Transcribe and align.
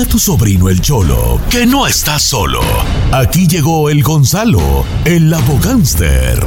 A 0.00 0.04
tu 0.04 0.16
sobrino 0.16 0.68
el 0.68 0.80
Cholo 0.80 1.40
que 1.50 1.66
no 1.66 1.84
está 1.84 2.20
solo. 2.20 2.60
Aquí 3.10 3.48
llegó 3.48 3.90
el 3.90 4.04
Gonzalo, 4.04 4.84
el 5.04 5.32
abogánster. 5.34 6.38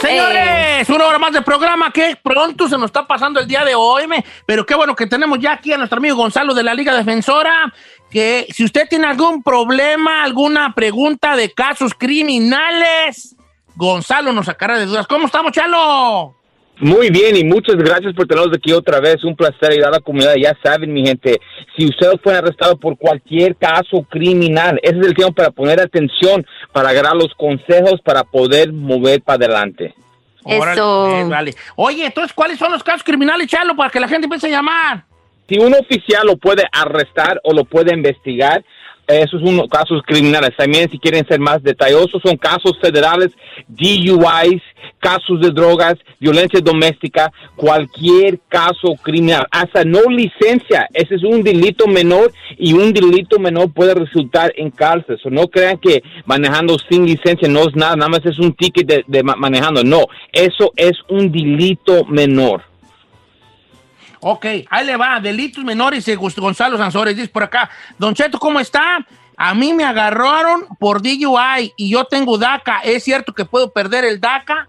Señores, 0.00 0.88
una 0.88 1.06
hora 1.06 1.18
más 1.20 1.32
de 1.32 1.42
programa 1.42 1.92
que 1.92 2.18
pronto 2.20 2.68
se 2.68 2.76
nos 2.76 2.86
está 2.86 3.06
pasando 3.06 3.38
el 3.38 3.46
día 3.46 3.64
de 3.64 3.76
hoy, 3.76 4.06
pero 4.44 4.66
qué 4.66 4.74
bueno 4.74 4.96
que 4.96 5.06
tenemos 5.06 5.38
ya 5.38 5.52
aquí 5.52 5.72
a 5.72 5.78
nuestro 5.78 5.98
amigo 5.98 6.16
Gonzalo 6.16 6.54
de 6.54 6.64
la 6.64 6.74
Liga 6.74 6.96
Defensora, 6.96 7.72
que 8.10 8.48
si 8.50 8.64
usted 8.64 8.88
tiene 8.88 9.06
algún 9.06 9.44
problema, 9.44 10.24
alguna 10.24 10.74
pregunta 10.74 11.36
de 11.36 11.52
casos 11.52 11.92
criminales, 11.94 13.36
Gonzalo 13.76 14.32
nos 14.32 14.46
sacará 14.46 14.78
de 14.78 14.86
dudas. 14.86 15.06
¿Cómo 15.06 15.26
estamos, 15.26 15.52
Chalo? 15.52 16.37
Muy 16.80 17.10
bien 17.10 17.36
y 17.36 17.42
muchas 17.42 17.74
gracias 17.76 18.14
por 18.14 18.26
tenernos 18.26 18.56
aquí 18.56 18.72
otra 18.72 19.00
vez. 19.00 19.24
Un 19.24 19.34
placer 19.34 19.72
ayudar 19.72 19.88
a 19.88 19.96
la 19.96 20.00
comunidad. 20.00 20.34
Ya 20.40 20.56
saben, 20.62 20.92
mi 20.92 21.04
gente, 21.04 21.40
si 21.76 21.86
usted 21.86 22.12
fue 22.22 22.36
arrestado 22.36 22.76
por 22.76 22.96
cualquier 22.96 23.56
caso 23.56 24.06
criminal, 24.08 24.78
ese 24.82 24.98
es 25.00 25.06
el 25.06 25.14
tiempo 25.14 25.34
para 25.34 25.50
poner 25.50 25.80
atención, 25.80 26.46
para 26.72 26.90
agarrar 26.90 27.16
los 27.16 27.34
consejos, 27.34 28.00
para 28.04 28.22
poder 28.22 28.72
mover 28.72 29.22
para 29.22 29.44
adelante. 29.44 29.94
Órale, 30.44 30.80
pues, 30.80 31.28
vale. 31.28 31.54
Oye, 31.74 32.06
entonces, 32.06 32.32
¿cuáles 32.32 32.58
son 32.58 32.70
los 32.70 32.82
casos 32.82 33.02
criminales, 33.02 33.48
Chalo, 33.48 33.74
para 33.74 33.90
que 33.90 34.00
la 34.00 34.08
gente 34.08 34.26
empiece 34.26 34.46
a 34.46 34.50
llamar? 34.50 35.04
Si 35.48 35.58
un 35.58 35.74
oficial 35.74 36.26
lo 36.26 36.36
puede 36.36 36.62
arrestar 36.70 37.40
o 37.42 37.52
lo 37.52 37.64
puede 37.64 37.92
investigar, 37.92 38.64
esos 39.08 39.40
son 39.42 39.66
casos 39.68 40.02
criminales. 40.06 40.50
También, 40.56 40.90
si 40.90 40.98
quieren 40.98 41.26
ser 41.26 41.40
más 41.40 41.62
detallosos, 41.62 42.20
son 42.22 42.36
casos 42.36 42.78
federales, 42.80 43.32
DUIs, 43.66 44.62
casos 45.00 45.40
de 45.40 45.50
drogas, 45.50 45.94
violencia 46.20 46.60
doméstica, 46.60 47.32
cualquier 47.56 48.38
caso 48.48 48.94
criminal, 49.02 49.46
hasta 49.50 49.84
no 49.84 50.00
licencia. 50.10 50.88
Ese 50.92 51.16
es 51.16 51.24
un 51.24 51.42
delito 51.42 51.86
menor 51.86 52.32
y 52.58 52.72
un 52.72 52.92
delito 52.92 53.38
menor 53.38 53.72
puede 53.72 53.94
resultar 53.94 54.52
en 54.56 54.70
cárcel. 54.70 55.18
No 55.30 55.48
crean 55.48 55.78
que 55.78 56.02
manejando 56.26 56.76
sin 56.90 57.06
licencia 57.06 57.48
no 57.48 57.60
es 57.60 57.74
nada, 57.74 57.96
nada 57.96 58.08
más 58.08 58.24
es 58.26 58.38
un 58.38 58.52
ticket 58.54 58.86
de, 58.86 59.04
de 59.06 59.22
ma- 59.22 59.36
manejando. 59.36 59.82
No, 59.84 60.04
eso 60.32 60.72
es 60.76 60.92
un 61.08 61.30
delito 61.32 62.04
menor. 62.06 62.62
Ok, 64.20 64.46
ahí 64.70 64.84
le 64.86 64.96
va, 64.96 65.20
delitos 65.20 65.62
menores, 65.64 66.06
Gus- 66.16 66.36
Gonzalo 66.36 66.76
Sansores, 66.78 67.16
dice 67.16 67.28
por 67.28 67.42
acá. 67.44 67.70
Don 67.98 68.14
Cheto, 68.14 68.38
¿cómo 68.38 68.58
está? 68.60 69.06
A 69.36 69.54
mí 69.54 69.72
me 69.72 69.84
agarraron 69.84 70.66
por 70.80 71.00
DUI 71.00 71.72
y 71.76 71.90
yo 71.90 72.04
tengo 72.04 72.36
DACA. 72.38 72.80
¿Es 72.80 73.04
cierto 73.04 73.32
que 73.32 73.44
puedo 73.44 73.72
perder 73.72 74.04
el 74.04 74.20
DACA? 74.20 74.68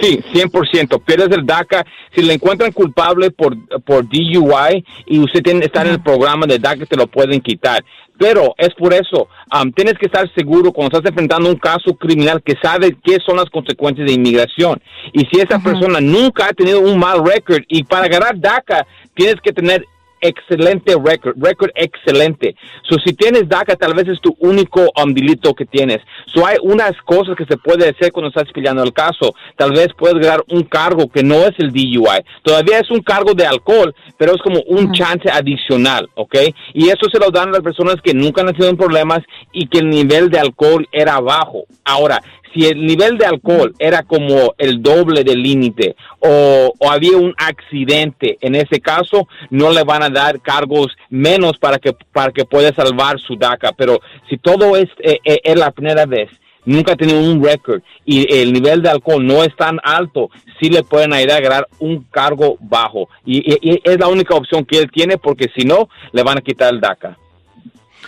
Sí, 0.00 0.22
100%. 0.32 1.02
Pierdes 1.04 1.36
el 1.36 1.46
DACA. 1.46 1.84
Si 2.14 2.22
le 2.22 2.34
encuentran 2.34 2.72
culpable 2.72 3.30
por, 3.30 3.56
por 3.84 4.08
DUI 4.08 4.84
y 5.06 5.18
usted 5.20 5.42
tiene, 5.42 5.64
está 5.64 5.82
en 5.82 5.88
el 5.88 6.02
programa 6.02 6.46
de 6.46 6.58
DACA, 6.58 6.86
te 6.86 6.96
lo 6.96 7.06
pueden 7.06 7.40
quitar. 7.40 7.84
Pero 8.18 8.54
es 8.58 8.68
por 8.74 8.92
eso, 8.92 9.28
um, 9.50 9.72
tienes 9.72 9.94
que 9.94 10.04
estar 10.04 10.30
seguro 10.34 10.72
cuando 10.72 10.98
estás 10.98 11.10
enfrentando 11.10 11.48
un 11.48 11.56
caso 11.56 11.96
criminal 11.96 12.42
que 12.42 12.54
sabe 12.62 12.94
qué 13.02 13.16
son 13.24 13.36
las 13.36 13.48
consecuencias 13.48 14.06
de 14.06 14.12
inmigración. 14.12 14.78
Y 15.14 15.20
si 15.20 15.40
esa 15.40 15.58
persona 15.58 16.02
nunca 16.02 16.46
ha 16.46 16.52
tenido 16.52 16.80
un 16.80 16.98
mal 16.98 17.24
récord 17.24 17.62
y 17.66 17.82
para 17.84 18.08
ganar 18.08 18.38
DACA 18.38 18.86
tienes 19.14 19.36
que 19.42 19.52
tener 19.52 19.86
excelente 20.20 20.94
récord, 20.96 21.34
récord 21.36 21.70
excelente. 21.74 22.54
So, 22.82 22.96
si 23.04 23.14
tienes 23.14 23.48
DACA, 23.48 23.76
tal 23.76 23.94
vez 23.94 24.08
es 24.08 24.20
tu 24.20 24.34
único 24.38 24.90
um, 25.02 25.12
delito 25.12 25.54
que 25.54 25.66
tienes. 25.66 25.98
So, 26.26 26.46
hay 26.46 26.56
unas 26.62 26.92
cosas 27.04 27.36
que 27.36 27.44
se 27.44 27.56
puede 27.56 27.88
hacer 27.88 28.12
cuando 28.12 28.28
estás 28.28 28.50
peleando 28.52 28.82
el 28.82 28.92
caso. 28.92 29.34
Tal 29.56 29.72
vez 29.72 29.88
puedes 29.96 30.18
ganar 30.18 30.44
un 30.48 30.62
cargo 30.64 31.08
que 31.08 31.22
no 31.22 31.36
es 31.46 31.52
el 31.58 31.72
DUI. 31.72 32.24
Todavía 32.42 32.78
es 32.78 32.90
un 32.90 33.02
cargo 33.02 33.34
de 33.34 33.46
alcohol, 33.46 33.94
pero 34.16 34.34
es 34.34 34.42
como 34.42 34.60
un 34.66 34.92
chance 34.92 35.28
adicional, 35.30 36.08
¿ok? 36.14 36.36
Y 36.74 36.88
eso 36.88 37.08
se 37.10 37.18
lo 37.18 37.30
dan 37.30 37.48
a 37.48 37.52
las 37.52 37.62
personas 37.62 37.96
que 38.02 38.14
nunca 38.14 38.42
han 38.42 38.48
tenido 38.48 38.70
en 38.70 38.76
problemas 38.76 39.20
y 39.52 39.66
que 39.66 39.78
el 39.78 39.88
nivel 39.88 40.30
de 40.30 40.38
alcohol 40.38 40.88
era 40.92 41.20
bajo. 41.20 41.64
Ahora, 41.84 42.22
si 42.52 42.66
el 42.66 42.84
nivel 42.84 43.16
de 43.18 43.26
alcohol 43.26 43.74
era 43.78 44.02
como 44.02 44.54
el 44.58 44.82
doble 44.82 45.22
del 45.24 45.42
límite 45.42 45.94
o, 46.18 46.72
o 46.78 46.90
había 46.90 47.16
un 47.16 47.34
accidente, 47.38 48.38
en 48.40 48.54
ese 48.54 48.80
caso 48.80 49.28
no 49.50 49.70
le 49.70 49.84
van 49.84 50.02
a 50.02 50.10
dar 50.10 50.40
cargos 50.40 50.88
menos 51.08 51.58
para 51.58 51.78
que 51.78 51.92
para 52.12 52.32
que 52.32 52.44
pueda 52.44 52.74
salvar 52.74 53.18
su 53.20 53.36
DACA. 53.36 53.72
Pero 53.76 54.00
si 54.28 54.36
todo 54.36 54.76
es, 54.76 54.88
eh, 55.00 55.18
eh, 55.24 55.40
es 55.44 55.56
la 55.56 55.70
primera 55.70 56.06
vez, 56.06 56.28
nunca 56.64 56.92
ha 56.92 56.96
tenido 56.96 57.20
un 57.20 57.42
récord 57.42 57.82
y 58.04 58.32
el 58.34 58.52
nivel 58.52 58.82
de 58.82 58.90
alcohol 58.90 59.24
no 59.26 59.42
es 59.44 59.54
tan 59.56 59.78
alto, 59.82 60.30
sí 60.60 60.68
le 60.68 60.82
pueden 60.82 61.12
ayudar 61.12 61.38
a 61.38 61.40
ganar 61.48 61.68
un 61.78 62.02
cargo 62.10 62.56
bajo. 62.60 63.08
Y, 63.24 63.38
y- 63.38 63.58
y 63.72 63.80
es 63.84 63.98
la 63.98 64.08
única 64.08 64.34
opción 64.34 64.64
que 64.64 64.78
él 64.78 64.90
tiene 64.90 65.18
porque 65.18 65.48
si 65.56 65.64
no, 65.64 65.88
le 66.12 66.22
van 66.22 66.38
a 66.38 66.42
quitar 66.42 66.72
el 66.74 66.80
DACA. 66.80 67.16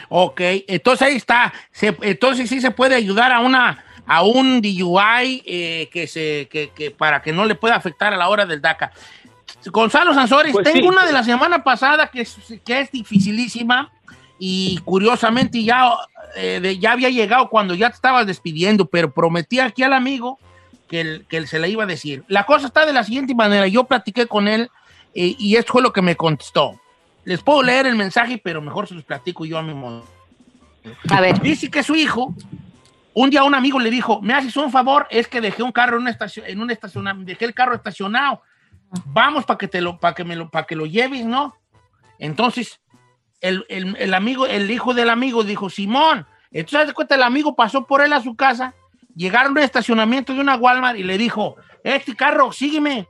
Ok, 0.08 0.40
entonces 0.68 1.08
ahí 1.08 1.16
está. 1.16 1.52
Se- 1.70 1.96
entonces 2.02 2.48
sí 2.48 2.60
se 2.60 2.70
puede 2.70 2.94
ayudar 2.94 3.32
a 3.32 3.40
una 3.40 3.82
a 4.06 4.22
un 4.22 4.60
DUI 4.60 5.42
eh, 5.46 5.88
que 5.92 6.06
se 6.06 6.48
que, 6.50 6.70
que 6.70 6.90
para 6.90 7.22
que 7.22 7.32
no 7.32 7.44
le 7.44 7.54
pueda 7.54 7.76
afectar 7.76 8.12
a 8.12 8.16
la 8.16 8.28
hora 8.28 8.46
del 8.46 8.60
DACA. 8.60 8.92
Gonzalo 9.66 10.12
Sansores, 10.14 10.52
Pues 10.52 10.64
tengo 10.64 10.80
sí. 10.80 10.88
una 10.88 11.06
de 11.06 11.12
la 11.12 11.22
semana 11.22 11.62
pasada 11.62 12.08
que 12.08 12.22
es, 12.22 12.36
que 12.64 12.80
es 12.80 12.90
dificilísima 12.90 13.92
y 14.38 14.78
curiosamente 14.84 15.62
ya, 15.62 15.92
eh, 16.36 16.58
de- 16.60 16.78
ya 16.78 16.92
había 16.92 17.10
llegado 17.10 17.48
cuando 17.48 17.74
ya 17.74 17.88
te 17.90 17.94
estabas 17.94 18.26
despidiendo, 18.26 18.86
pero 18.86 19.12
prometí 19.12 19.60
aquí 19.60 19.84
al 19.84 19.92
amigo 19.92 20.38
que, 20.88 21.00
el- 21.00 21.26
que 21.28 21.36
él 21.36 21.46
se 21.46 21.60
le 21.60 21.68
iba 21.68 21.84
a 21.84 21.86
decir. 21.86 22.24
La 22.26 22.44
cosa 22.44 22.66
está 22.66 22.84
de 22.84 22.92
la 22.92 23.04
siguiente 23.04 23.34
manera, 23.36 23.68
yo 23.68 23.84
platiqué 23.84 24.26
con 24.26 24.48
él 24.48 24.68
eh, 25.14 25.36
y 25.38 25.54
esto 25.56 25.74
fue 25.74 25.82
lo 25.82 25.92
que 25.92 26.02
me 26.02 26.16
contestó. 26.16 26.80
Les 27.24 27.40
puedo 27.40 27.62
leer 27.62 27.86
el 27.86 27.94
mensaje, 27.94 28.38
pero 28.42 28.60
mejor 28.60 28.88
se 28.88 28.94
los 28.94 29.04
platico 29.04 29.44
yo 29.44 29.58
a 29.58 29.62
mi 29.62 29.74
modo. 29.74 30.04
A 31.08 31.20
ver. 31.20 31.40
Dice 31.40 31.70
que 31.70 31.84
su 31.84 31.94
hijo, 31.94 32.34
un 33.14 33.30
día 33.30 33.44
un 33.44 33.54
amigo 33.54 33.78
le 33.78 33.90
dijo, 33.90 34.20
me 34.22 34.34
haces 34.34 34.56
un 34.56 34.70
favor, 34.70 35.06
es 35.10 35.28
que 35.28 35.40
dejé 35.40 35.62
un 35.62 35.72
carro 35.72 35.96
en 35.96 36.02
una 36.02 36.10
estación, 36.10 36.46
en 36.48 36.60
un 36.60 36.70
estacionamiento, 36.70 37.28
dejé 37.30 37.44
el 37.44 37.54
carro 37.54 37.74
estacionado. 37.74 38.42
Vamos 39.06 39.44
para 39.44 39.58
que 39.58 39.68
te 39.68 39.80
lo, 39.80 39.98
para 39.98 40.14
que 40.14 40.24
me 40.24 40.36
lo, 40.36 40.50
para 40.50 40.66
que 40.66 40.76
lo 40.76 40.86
lleves, 40.86 41.24
¿no? 41.24 41.54
Entonces, 42.18 42.80
el, 43.40 43.64
el- 43.68 43.96
el 43.98 44.14
amigo, 44.14 44.46
el 44.46 44.70
hijo 44.70 44.94
del 44.94 45.10
amigo 45.10 45.44
dijo, 45.44 45.68
Simón, 45.70 46.26
entonces 46.50 46.88
de 46.88 46.94
cuenta, 46.94 47.14
el 47.14 47.22
amigo 47.22 47.56
pasó 47.56 47.86
por 47.86 48.02
él 48.02 48.12
a 48.12 48.20
su 48.22 48.36
casa, 48.36 48.74
llegaron 49.14 49.56
al 49.58 49.64
estacionamiento 49.64 50.32
de 50.34 50.40
una 50.40 50.56
Walmart 50.56 50.98
y 50.98 51.02
le 51.02 51.18
dijo, 51.18 51.56
este 51.84 52.14
carro, 52.14 52.52
sígueme, 52.52 53.08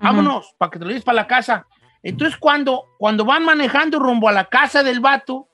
vámonos, 0.00 0.54
para 0.58 0.70
que 0.70 0.78
te 0.78 0.84
lo 0.84 0.90
lleves 0.90 1.04
para 1.04 1.16
la 1.16 1.26
casa. 1.26 1.66
Entonces, 2.02 2.36
cuando, 2.38 2.84
cuando 2.98 3.24
van 3.24 3.44
manejando 3.44 3.98
rumbo 3.98 4.28
a 4.28 4.32
la 4.32 4.44
casa 4.46 4.82
del 4.82 5.00
vato, 5.00 5.48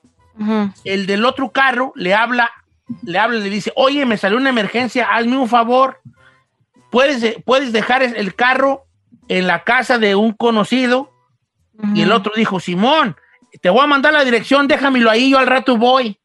el 0.85 1.05
del 1.07 1.25
otro 1.25 1.51
carro 1.51 1.91
le 1.95 2.13
habla, 2.13 2.49
le 3.03 3.17
habla 3.19 3.39
y 3.39 3.43
le 3.43 3.49
dice, 3.49 3.71
oye, 3.75 4.05
me 4.05 4.17
salió 4.17 4.37
una 4.37 4.49
emergencia, 4.49 5.07
hazme 5.11 5.37
un 5.37 5.47
favor, 5.49 6.01
puedes, 6.91 7.21
de- 7.21 7.41
puedes 7.45 7.71
dejar 7.71 8.03
el- 8.03 8.35
carro 8.35 8.85
en 9.27 9.47
la 9.47 9.63
casa 9.63 9.97
de 9.97 10.15
un 10.15 10.33
conocido. 10.33 11.11
Y 11.95 12.01
el 12.03 12.11
otro 12.11 12.33
dijo, 12.35 12.59
Simón, 12.59 13.15
te 13.61 13.69
voy 13.69 13.81
a 13.83 13.87
mandar 13.87 14.13
la 14.13 14.23
dirección, 14.23 14.67
déjamelo 14.67 15.09
ahí, 15.09 15.31
yo 15.31 15.39
al 15.39 15.47
rato 15.47 15.77
voy. 15.77 16.19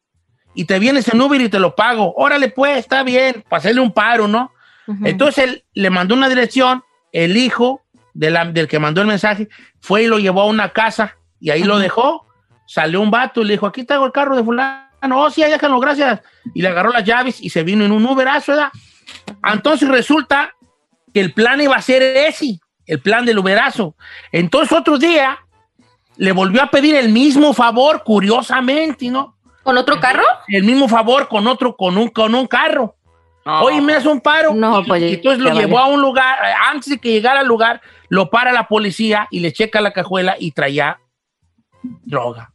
Y 0.53 0.65
te 0.65 0.77
vienes 0.79 1.07
en 1.11 1.19
Uber 1.21 1.39
y 1.41 1.49
te 1.49 1.59
lo 1.59 1.75
pago. 1.75 2.13
Órale, 2.15 2.49
pues, 2.49 2.77
está 2.77 3.03
bien, 3.03 3.43
para 3.49 3.59
hacerle 3.59 3.81
un 3.81 3.91
paro, 3.91 4.27
¿no? 4.27 4.51
Entonces 5.03 5.43
él 5.43 5.65
le 5.73 5.89
mandó 5.89 6.15
una 6.15 6.29
dirección, 6.29 6.83
el 7.11 7.35
hijo 7.37 7.81
de 8.13 8.29
la- 8.31 8.45
del 8.45 8.67
que 8.67 8.79
mandó 8.79 9.01
el 9.01 9.07
mensaje, 9.07 9.49
fue 9.81 10.03
y 10.03 10.07
lo 10.07 10.17
llevó 10.19 10.41
a 10.41 10.45
una 10.45 10.69
casa 10.69 11.17
y 11.39 11.49
ahí 11.49 11.63
lo 11.63 11.77
dejó. 11.79 12.25
Salió 12.65 13.01
un 13.01 13.11
vato 13.11 13.41
y 13.41 13.45
le 13.45 13.53
dijo, 13.53 13.65
aquí 13.67 13.83
traigo 13.83 14.05
el 14.05 14.11
carro 14.11 14.35
de 14.35 14.43
fulano. 14.43 14.86
Oh, 15.01 15.29
sí, 15.29 15.43
ahí 15.43 15.51
déjalo, 15.51 15.79
gracias. 15.79 16.21
Y 16.53 16.61
le 16.61 16.69
agarró 16.69 16.91
las 16.91 17.03
llaves 17.03 17.41
y 17.41 17.49
se 17.49 17.63
vino 17.63 17.85
en 17.85 17.91
un 17.91 18.05
Uberazo, 18.05 18.51
¿verdad? 18.53 18.71
Entonces 19.45 19.87
resulta 19.87 20.55
que 21.13 21.19
el 21.21 21.33
plan 21.33 21.61
iba 21.61 21.75
a 21.75 21.81
ser 21.81 22.01
ese, 22.01 22.59
el 22.85 22.99
plan 23.01 23.25
del 23.25 23.39
Uberazo. 23.39 23.95
Entonces 24.31 24.77
otro 24.77 24.97
día 24.97 25.37
le 26.17 26.31
volvió 26.31 26.63
a 26.63 26.67
pedir 26.71 26.95
el 26.95 27.09
mismo 27.09 27.53
favor, 27.53 28.03
curiosamente, 28.03 29.09
¿no? 29.09 29.37
¿Con 29.63 29.77
otro 29.77 29.99
carro? 29.99 30.23
El 30.47 30.63
mismo 30.63 30.87
favor 30.87 31.27
con 31.27 31.45
otro, 31.47 31.75
con 31.75 31.97
un, 31.97 32.07
con 32.09 32.33
un 32.33 32.47
carro. 32.47 32.95
No. 33.45 33.61
Oye, 33.61 33.79
me 33.81 33.93
hace 33.93 34.07
un 34.09 34.19
paro. 34.19 34.53
No, 34.53 34.81
Y- 34.81 34.85
pues, 34.87 35.01
y 35.03 35.13
entonces 35.15 35.39
lo 35.41 35.51
llevó 35.53 35.79
a 35.79 35.87
un 35.87 36.01
lugar, 36.01 36.37
eh, 36.43 36.53
antes 36.69 36.89
de 36.89 36.97
que 36.97 37.11
llegara 37.11 37.41
al 37.41 37.47
lugar, 37.47 37.81
lo 38.09 38.29
para 38.29 38.51
la 38.51 38.67
policía 38.67 39.27
y 39.31 39.39
le 39.41 39.53
checa 39.53 39.79
la 39.79 39.91
cajuela 39.93 40.35
y 40.39 40.51
traía 40.51 40.99
droga. 41.81 42.51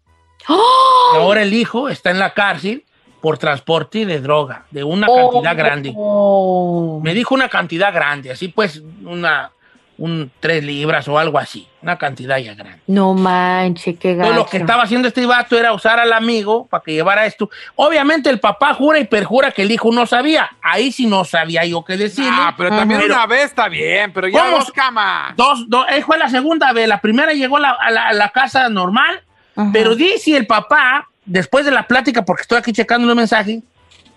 ¡Oh! 0.49 1.13
Ahora 1.17 1.43
el 1.43 1.53
hijo 1.53 1.89
está 1.89 2.11
en 2.11 2.19
la 2.19 2.35
cárcel 2.35 2.85
por 3.21 3.39
transporte 3.39 4.05
de 4.07 4.21
droga, 4.21 4.65
de 4.71 4.83
una 4.85 5.07
Oh, 5.09 5.31
cantidad 5.31 5.57
grande. 5.57 5.93
oh. 5.97 7.01
Me 7.03 7.15
dijo 7.15 7.35
una 7.35 7.49
cantidad 7.49 7.93
grande, 7.95 8.33
así 8.33 8.49
pues, 8.49 8.83
una, 9.05 9.53
un 9.99 10.33
tres 10.41 10.65
libras 10.65 11.07
o 11.07 11.17
algo 11.19 11.39
así, 11.39 11.69
una 11.83 11.97
cantidad 11.99 12.39
ya 12.39 12.55
grande. 12.55 12.81
No 12.89 13.15
manche, 13.15 13.95
qué 13.95 14.11
Entonces, 14.13 14.33
gacho. 14.35 14.45
lo 14.45 14.51
que 14.51 14.57
estaba 14.57 14.83
haciendo 14.83 15.07
este 15.07 15.25
vato 15.25 15.57
era 15.57 15.73
usar 15.73 16.01
al 16.01 16.13
amigo 16.13 16.67
para 16.67 16.83
que 16.83 16.95
llevara 16.95 17.25
esto. 17.25 17.49
Obviamente 17.77 18.29
el 18.29 18.41
papá 18.41 18.75
jura 18.75 18.99
y 18.99 19.05
perjura 19.05 19.53
que 19.53 19.63
el 19.63 19.71
hijo 19.71 19.93
no 19.93 20.05
sabía. 20.05 20.51
Ahí 20.61 20.91
sí 20.91 21.07
no 21.07 21.25
sabía 21.25 21.65
yo 21.65 21.85
qué 21.85 21.97
decirle. 21.97 22.31
Ah, 22.35 22.55
pero 22.57 22.71
también 22.71 23.03
Pero- 23.03 23.15
una 23.15 23.27
vez 23.27 23.45
está 23.45 23.69
bien, 23.69 24.13
pero 24.13 24.27
ya 24.27 24.41
¿Cómo? 24.47 24.57
dos 24.59 24.73
camas. 24.73 25.37
Dos, 25.37 25.69
dos, 25.69 25.87
eh, 25.91 26.03
fue 26.03 26.19
la 26.19 26.29
segunda 26.29 26.73
vez. 26.73 26.89
La 26.89 27.01
primera 27.01 27.33
llegó 27.35 27.59
a 27.59 27.61
la, 27.61 27.71
a 27.71 27.91
la- 27.93 28.09
a 28.09 28.13
la 28.15 28.31
casa 28.31 28.69
normal, 28.69 29.23
Ajá, 29.57 29.71
pero 29.73 29.95
dice 29.95 30.37
el 30.37 30.47
papá, 30.47 31.09
después 31.25 31.65
de 31.65 31.71
la 31.71 31.87
plática, 31.87 32.25
porque 32.25 32.43
estoy 32.43 32.59
aquí 32.59 32.73
checando 32.73 33.07
los 33.07 33.17
mensajes, 33.17 33.63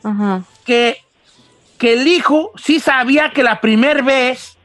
ajá. 0.04 0.44
que, 0.66 0.98
que 1.78 1.94
el 1.94 2.08
hijo 2.08 2.52
sí 2.56 2.80
sabía 2.80 3.32
que 3.32 3.44
la 3.44 3.62
primera 3.62 4.02
vez 4.02 4.58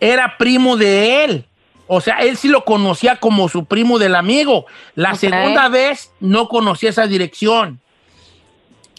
era 0.00 0.36
primo 0.36 0.76
de 0.76 1.24
él. 1.24 1.46
O 1.86 2.00
sea, 2.00 2.16
él 2.16 2.36
sí 2.36 2.48
lo 2.48 2.64
conocía 2.64 3.16
como 3.16 3.48
su 3.48 3.66
primo 3.66 3.98
del 3.98 4.14
amigo. 4.14 4.66
La 4.94 5.14
segunda 5.14 5.68
vez 5.68 6.10
no 6.20 6.48
conocía 6.48 6.90
esa 6.90 7.06
dirección. 7.06 7.80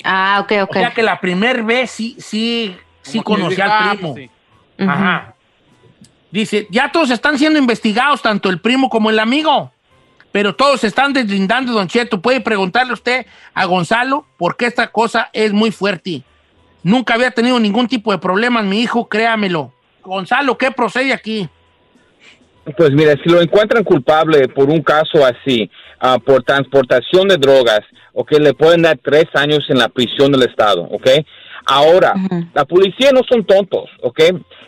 Ah, 0.03 0.39
ok, 0.43 0.51
ok. 0.63 0.69
O 0.69 0.73
sea 0.73 0.91
que 0.91 1.01
la 1.01 1.19
primera 1.19 1.61
vez 1.63 1.91
sí, 1.91 2.15
sí, 2.19 2.75
sí 3.01 3.21
conocía 3.21 3.65
al 3.65 3.71
ah, 3.71 3.91
primo. 3.91 4.15
Ajá. 4.77 5.35
Dice, 6.29 6.67
ya 6.69 6.91
todos 6.91 7.09
están 7.09 7.37
siendo 7.37 7.59
investigados, 7.59 8.21
tanto 8.21 8.49
el 8.49 8.59
primo 8.59 8.89
como 8.89 9.09
el 9.09 9.19
amigo. 9.19 9.71
Pero 10.33 10.55
todos 10.55 10.83
están 10.83 11.13
deslindando, 11.13 11.73
Don 11.73 11.87
Cheto. 11.87 12.19
Puede 12.19 12.41
preguntarle 12.41 12.91
usted 12.91 13.27
a 13.53 13.65
Gonzalo 13.65 14.25
por 14.35 14.57
qué 14.57 14.65
esta 14.65 14.87
cosa 14.87 15.29
es 15.31 15.53
muy 15.53 15.69
fuerte. 15.69 16.23
Nunca 16.81 17.13
había 17.13 17.29
tenido 17.29 17.59
ningún 17.59 17.87
tipo 17.87 18.11
de 18.11 18.17
problemas, 18.17 18.65
mi 18.65 18.81
hijo, 18.81 19.07
créamelo. 19.07 19.71
Gonzalo, 20.01 20.57
¿qué 20.57 20.71
procede 20.71 21.13
aquí? 21.13 21.47
Pues 22.75 22.89
mira, 22.93 23.13
si 23.23 23.29
lo 23.29 23.41
encuentran 23.41 23.83
culpable 23.83 24.47
por 24.47 24.71
un 24.71 24.81
caso 24.81 25.23
así, 25.23 25.69
ah, 25.99 26.17
por 26.17 26.43
transportación 26.43 27.27
de 27.27 27.37
drogas, 27.37 27.81
ok, 28.13 28.31
le 28.39 28.55
pueden 28.55 28.81
dar 28.81 28.97
tres 29.03 29.25
años 29.35 29.59
en 29.69 29.77
la 29.77 29.87
prisión 29.87 30.31
del 30.31 30.49
Estado, 30.49 30.81
ok. 30.81 31.09
Ahora, 31.65 32.13
la 32.53 32.65
policía 32.65 33.11
no 33.13 33.21
son 33.29 33.43
tontos, 33.45 33.89
ok. 34.01 34.19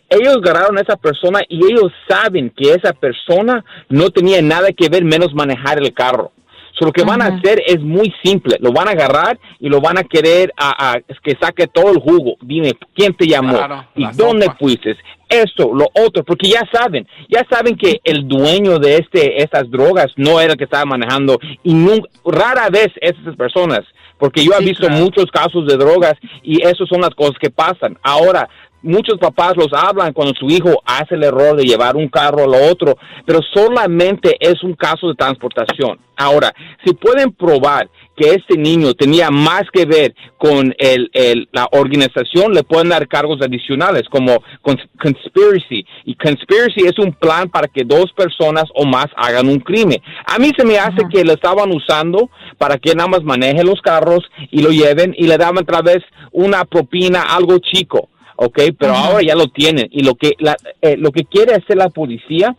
Ellos 0.09 0.37
agarraron 0.37 0.77
a 0.77 0.81
esa 0.81 0.95
persona 0.97 1.39
y 1.49 1.57
ellos 1.65 1.91
saben 2.07 2.51
que 2.55 2.71
esa 2.73 2.93
persona 2.93 3.63
no 3.89 4.09
tenía 4.11 4.41
nada 4.41 4.67
que 4.71 4.87
ver 4.89 5.03
menos 5.03 5.33
manejar 5.33 5.79
el 5.79 5.93
carro. 5.93 6.31
So, 6.77 6.85
lo 6.85 6.91
que 6.91 7.05
van 7.05 7.21
a 7.21 7.27
hacer 7.27 7.61
es 7.65 7.79
muy 7.79 8.13
simple. 8.21 8.57
Lo 8.59 8.73
van 8.73 8.89
a 8.89 8.91
agarrar 8.91 9.39
y 9.61 9.69
lo 9.69 9.79
van 9.79 9.97
a 9.97 10.03
querer 10.03 10.51
a, 10.57 10.91
a- 10.91 10.99
que 11.23 11.37
saque 11.39 11.67
todo 11.67 11.89
el 11.91 11.99
jugo. 11.99 12.35
Dime, 12.41 12.73
¿quién 12.93 13.13
te 13.13 13.25
llamó? 13.27 13.53
Claro, 13.55 13.85
¿Y 13.95 14.05
dónde 14.13 14.45
sopa. 14.47 14.57
fuiste? 14.59 14.97
Esto, 15.29 15.73
lo 15.73 15.85
otro, 16.05 16.23
porque 16.25 16.49
ya 16.49 16.61
saben, 16.71 17.07
ya 17.29 17.45
saben 17.49 17.77
que 17.77 18.01
el 18.03 18.27
dueño 18.27 18.77
de 18.77 18.97
este, 18.97 19.41
estas 19.41 19.71
drogas 19.71 20.07
no 20.17 20.39
era 20.41 20.51
el 20.51 20.57
que 20.57 20.65
estaba 20.65 20.83
manejando 20.85 21.39
y 21.63 21.73
nun- 21.73 22.07
rara 22.25 22.69
vez 22.69 22.89
esas 23.01 23.35
personas, 23.37 23.79
porque 24.17 24.43
yo 24.43 24.51
he 24.57 24.63
visto 24.63 24.87
claro. 24.87 25.03
muchos 25.03 25.25
casos 25.31 25.67
de 25.67 25.77
drogas 25.77 26.13
y 26.43 26.65
eso 26.65 26.85
son 26.85 27.01
las 27.01 27.13
cosas 27.15 27.35
que 27.39 27.49
pasan. 27.49 27.97
Ahora, 28.01 28.49
muchos 28.85 29.17
papás 29.19 29.53
los 29.57 29.73
hablan 29.73 30.13
cuando 30.13 30.33
su 30.39 30.45
hijo 30.47 30.81
hace 30.85 31.15
el 31.15 31.23
error 31.23 31.55
de 31.57 31.65
llevar 31.65 31.95
un 31.95 32.07
carro 32.07 32.43
a 32.43 32.47
lo 32.47 32.71
otro, 32.71 32.95
pero 33.25 33.39
solamente 33.53 34.37
es 34.39 34.63
un 34.63 34.73
caso 34.75 35.07
de 35.09 35.15
transportación. 35.15 35.99
Ahora, 36.17 36.53
si 36.85 36.93
pueden 36.93 37.33
probar 37.33 37.89
que 38.15 38.29
este 38.29 38.57
niño 38.57 38.93
tenía 38.93 39.29
más 39.29 39.63
que 39.73 39.85
ver 39.85 40.15
con 40.37 40.73
el, 40.77 41.09
el- 41.11 41.49
la 41.51 41.67
organización, 41.73 42.53
le 42.53 42.63
pueden 42.63 42.87
dar 42.87 43.05
cargos 43.09 43.41
adicionales 43.41 44.03
como 44.09 44.41
cons- 44.63 44.87
conspiracy. 45.01 45.85
Y 46.05 46.15
conspiracy 46.15 46.85
es 46.87 46.97
un 46.97 47.11
plan 47.11 47.49
para 47.49 47.67
que 47.67 47.83
dos 47.83 48.13
personas 48.13 48.63
o 48.73 48.85
más 48.85 49.07
hagan 49.17 49.49
un 49.49 49.59
crimen. 49.59 50.01
A 50.25 50.39
mí 50.39 50.51
se 50.57 50.65
me 50.65 50.77
hace 50.77 51.01
que 51.11 51.25
lo 51.25 51.33
estaban 51.33 51.69
usando 51.75 52.29
para 52.57 52.77
que 52.77 52.95
nada 52.95 53.09
más 53.09 53.23
maneje 53.23 53.65
los 53.65 53.81
carros 53.81 54.23
y 54.51 54.61
lo 54.61 54.69
lleven 54.69 55.13
y 55.17 55.27
le 55.27 55.37
daban 55.37 55.57
otra 55.57 55.81
vez 55.81 55.99
una 56.31 56.63
propina, 56.63 57.23
algo 57.35 57.57
chico. 57.59 58.07
¿Ok? 58.35 58.59
Pero 58.77 58.93
ahora 58.95 59.21
ya 59.23 59.35
lo 59.35 59.47
tienen. 59.47 59.87
Y 59.91 60.03
lo 60.03 60.15
que, 60.15 60.33
la- 60.39 60.57
eh, 60.81 60.95
lo 60.97 61.11
que 61.11 61.23
quiere 61.25 61.55
hacer 61.55 61.77
la 61.77 61.89
policía 61.89 62.55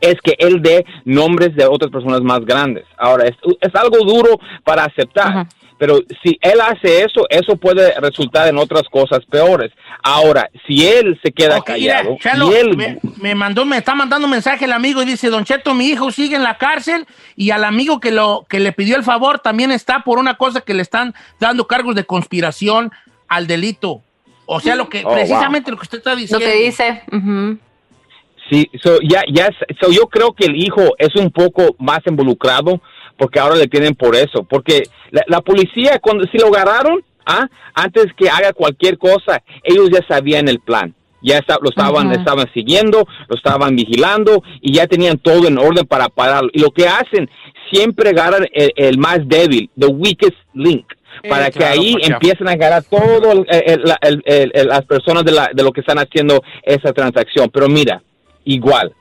es 0.00 0.14
que 0.22 0.36
él 0.38 0.62
dé 0.62 0.84
nombres 1.04 1.54
de 1.56 1.66
otras 1.66 1.90
personas 1.90 2.20
más 2.20 2.44
grandes. 2.44 2.84
Ahora, 2.96 3.24
es, 3.26 3.34
es 3.60 3.74
algo 3.74 3.98
duro 4.04 4.38
para 4.64 4.84
aceptar. 4.84 5.46
Pero 5.76 6.00
si 6.24 6.36
él 6.40 6.60
hace 6.60 7.02
eso, 7.04 7.24
eso 7.30 7.56
puede 7.56 7.94
resultar 8.00 8.48
en 8.48 8.58
otras 8.58 8.82
cosas 8.90 9.24
peores. 9.26 9.70
Ahora, 10.02 10.50
si 10.66 10.84
él 10.86 11.16
se 11.22 11.30
queda 11.30 11.58
Ok, 11.58 11.70
mira, 11.76 11.98
callado, 11.98 12.16
Chalo, 12.20 12.50
y 12.50 12.54
él, 12.56 12.76
me, 12.76 12.98
me 13.20 13.34
mandó, 13.36 13.64
me 13.64 13.76
está 13.76 13.94
mandando 13.94 14.26
un 14.26 14.32
mensaje 14.32 14.64
el 14.64 14.72
amigo 14.72 15.02
y 15.02 15.06
dice, 15.06 15.30
Don 15.30 15.44
Cheto, 15.44 15.74
mi 15.74 15.86
hijo 15.86 16.10
sigue 16.10 16.34
en 16.34 16.42
la 16.42 16.58
cárcel 16.58 17.06
y 17.36 17.50
al 17.50 17.62
amigo 17.62 18.00
que 18.00 18.10
lo 18.10 18.44
que 18.48 18.58
le 18.58 18.72
pidió 18.72 18.96
el 18.96 19.04
favor 19.04 19.38
también 19.38 19.70
está 19.70 20.00
por 20.02 20.18
una 20.18 20.34
cosa 20.34 20.62
que 20.62 20.74
le 20.74 20.82
están 20.82 21.14
dando 21.38 21.68
cargos 21.68 21.94
de 21.94 22.02
conspiración 22.04 22.90
al 23.28 23.46
delito. 23.46 24.02
O 24.50 24.60
sea, 24.60 24.76
lo 24.76 24.88
que 24.88 25.02
Oh, 25.04 25.12
precisamente 25.12 25.70
lo 25.70 25.76
que 25.76 25.82
usted 25.82 25.98
está 25.98 26.10
Lo 26.12 26.16
diciendo. 26.16 26.46
que 26.46 26.54
dice. 26.54 27.02
ujú. 27.12 27.58
Sí, 28.50 28.70
so, 28.82 28.98
ya, 29.02 29.22
ya, 29.30 29.50
so 29.78 29.90
yo 29.92 30.06
creo 30.06 30.32
que 30.32 30.46
el 30.46 30.56
hijo 30.56 30.82
es 30.96 31.14
un 31.16 31.30
poco 31.30 31.76
más 31.78 31.98
involucrado 32.06 32.80
porque 33.18 33.38
ahora 33.40 33.56
le 33.56 33.66
tienen 33.66 33.94
por 33.94 34.16
eso. 34.16 34.42
Porque 34.44 34.84
la, 35.10 35.22
la 35.26 35.40
policía, 35.42 35.98
cuando 35.98 36.24
si 36.32 36.38
lo 36.38 36.46
agarraron, 36.46 37.04
¿ah? 37.26 37.46
antes 37.74 38.06
que 38.16 38.30
haga 38.30 38.54
cualquier 38.54 38.96
cosa, 38.96 39.42
ellos 39.62 39.90
ya 39.92 40.00
sabían 40.08 40.48
el 40.48 40.60
plan. 40.60 40.94
Ya 41.20 41.38
está- 41.38 41.58
lo 41.60 41.68
estaban, 41.68 42.10
estaban 42.12 42.46
siguiendo, 42.54 43.06
lo 43.28 43.36
estaban 43.36 43.76
vigilando 43.76 44.42
y 44.62 44.72
ya 44.72 44.86
tenían 44.86 45.18
todo 45.18 45.46
en 45.46 45.58
orden 45.58 45.84
para 45.86 46.08
pararlo. 46.08 46.48
Y 46.54 46.60
lo 46.60 46.70
que 46.70 46.86
hacen, 46.88 47.28
siempre 47.70 48.10
agarran 48.10 48.46
el, 48.52 48.72
el 48.76 48.96
más 48.98 49.18
débil, 49.28 49.68
the 49.78 49.88
weakest 49.88 50.36
link, 50.54 50.86
Sí, 51.22 51.28
para 51.28 51.46
que 51.50 51.58
claro, 51.58 51.80
ahí 51.80 51.92
porque- 51.92 52.12
empiecen 52.12 52.48
a 52.48 52.52
agarrar 52.52 52.82
todo 52.84 53.32
el- 53.32 53.46
el- 53.48 53.82
la- 53.84 53.98
el- 54.02 54.22
el- 54.24 54.50
el- 54.54 54.68
las 54.68 54.84
personas 54.84 55.24
de, 55.24 55.32
la- 55.32 55.50
de 55.52 55.62
lo 55.62 55.72
que 55.72 55.80
están 55.80 55.98
haciendo 55.98 56.42
esa 56.62 56.92
transacción. 56.92 57.48
Pero 57.52 57.68
mira, 57.68 58.02
igual, 58.44 58.92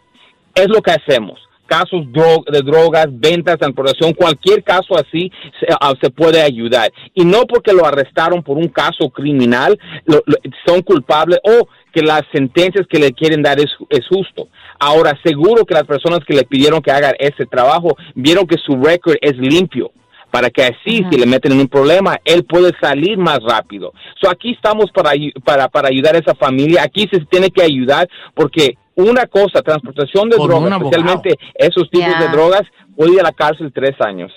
es 0.56 0.68
lo 0.70 0.82
que 0.82 0.92
hacemos. 0.92 1.40
Casos 1.66 2.04
de 2.50 2.62
drogas, 2.62 3.08
ventas, 3.10 3.58
transportación, 3.58 4.14
cualquier 4.14 4.64
caso 4.64 4.98
así 4.98 5.30
se, 5.60 5.68
se 6.02 6.10
puede 6.10 6.42
ayudar. 6.42 6.90
Y 7.14 7.26
no 7.26 7.46
porque 7.46 7.74
lo 7.74 7.86
arrestaron 7.86 8.42
por 8.42 8.58
un 8.58 8.70
caso 8.70 9.10
criminal, 9.10 9.78
lo- 10.06 10.24
lo- 10.26 10.38
son 10.66 10.82
culpables 10.82 11.40
o 11.44 11.68
que 11.92 12.02
las 12.04 12.22
sentencias 12.32 12.88
que 12.88 13.00
le 13.00 13.12
quieren 13.12 13.42
dar 13.42 13.60
es, 13.60 13.70
es 13.90 14.08
justo. 14.08 14.48
Ahora, 14.80 15.20
seguro 15.26 15.66
que 15.66 15.74
las 15.74 15.84
personas 15.84 16.20
que 16.26 16.36
le 16.36 16.44
pidieron 16.44 16.82
que 16.82 16.92
hagan 16.92 17.16
ese 17.20 17.46
trabajo 17.46 17.98
vieron 18.16 18.48
que 18.48 18.56
su 18.66 18.82
récord 18.82 19.18
es 19.20 19.36
limpio 19.38 19.92
para 20.38 20.52
que 20.52 20.64
así, 20.66 21.04
si 21.10 21.18
le 21.18 21.26
meten 21.26 21.52
en 21.54 21.62
un 21.62 21.68
problema, 21.68 22.20
él 22.24 22.44
puede 22.46 22.72
salir 22.80 23.18
más 23.18 23.40
rápido. 23.42 23.92
So, 24.22 24.30
aquí 24.30 24.52
estamos 24.52 24.92
para, 24.92 25.14
para, 25.44 25.68
para 25.68 25.88
ayudar 25.88 26.14
a 26.16 26.20
esa 26.20 26.36
familia. 26.36 26.84
Aquí 26.84 27.08
se 27.12 27.22
tiene 27.26 27.50
que 27.50 27.64
ayudar 27.64 28.08
porque 28.36 28.78
una 28.94 29.26
cosa, 29.26 29.64
transportación 29.64 30.30
de 30.30 30.38
drogas, 30.48 30.70
especialmente 30.92 31.30
esos 31.56 31.90
tipos 31.90 32.08
de 32.20 32.26
drogas, 32.30 32.62
puede 32.96 33.14
ir 33.14 33.20
a 33.20 33.24
la 33.24 33.32
cárcel 33.32 33.72
tres 33.74 34.00
años. 34.00 34.32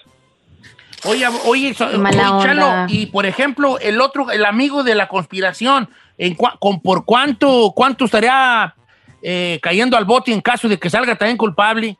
Oye, 1.05 1.27
oye, 1.45 1.75
so- 1.75 1.85
oye, 1.87 2.45
Chalo, 2.45 2.63
y 2.89 3.07
por 3.07 3.27
ejemplo, 3.27 3.79
el 3.79 4.01
otro, 4.01 4.31
el 4.31 4.47
amigo 4.47 4.83
de 4.83 4.95
la 4.95 5.07
conspiración, 5.07 5.91
¿en 6.17 6.35
cua- 6.35 6.57
con, 6.59 6.81
¿por 6.81 7.05
cuánto, 7.05 7.73
cuánto 7.77 8.07
estaría 8.07 8.75
eh, 9.23 9.59
cayendo 9.61 9.99
al 9.99 10.07
bote 10.07 10.33
en 10.33 10.41
caso 10.41 10.67
de 10.67 10.79
que 10.79 10.89
salga 10.89 11.15
también 11.17 11.37
culpable? 11.37 11.99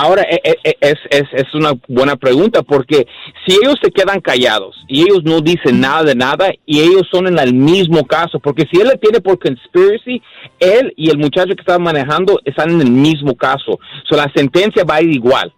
Ahora, 0.00 0.22
e- 0.22 0.40
e- 0.44 0.58
e- 0.62 0.76
es, 0.80 0.98
es, 1.10 1.24
es 1.32 1.52
una 1.54 1.72
buena 1.88 2.14
pregunta 2.14 2.62
porque 2.62 3.04
si 3.44 3.56
ellos 3.56 3.74
se 3.82 3.90
quedan 3.90 4.20
callados 4.20 4.76
y 4.86 5.02
ellos 5.02 5.24
no 5.24 5.40
dicen 5.40 5.80
nada 5.80 6.04
de 6.04 6.14
nada 6.14 6.52
y 6.64 6.80
ellos 6.82 7.02
son 7.10 7.26
en 7.26 7.36
el 7.36 7.52
mismo 7.52 8.06
caso, 8.06 8.38
porque 8.38 8.64
si 8.70 8.80
él 8.80 8.86
le 8.86 8.96
tiene 8.98 9.20
por 9.20 9.40
conspiracy, 9.40 10.22
él 10.60 10.94
y 10.96 11.10
el 11.10 11.18
muchacho 11.18 11.48
que 11.56 11.62
estaba 11.62 11.80
manejando 11.80 12.38
están 12.44 12.70
en 12.70 12.80
el 12.80 12.92
mismo 12.92 13.34
caso. 13.36 13.80
So, 14.08 14.14
la 14.14 14.30
sentencia 14.32 14.84
va 14.84 14.94
a 14.96 15.02
ir 15.02 15.10
igual. 15.10 15.52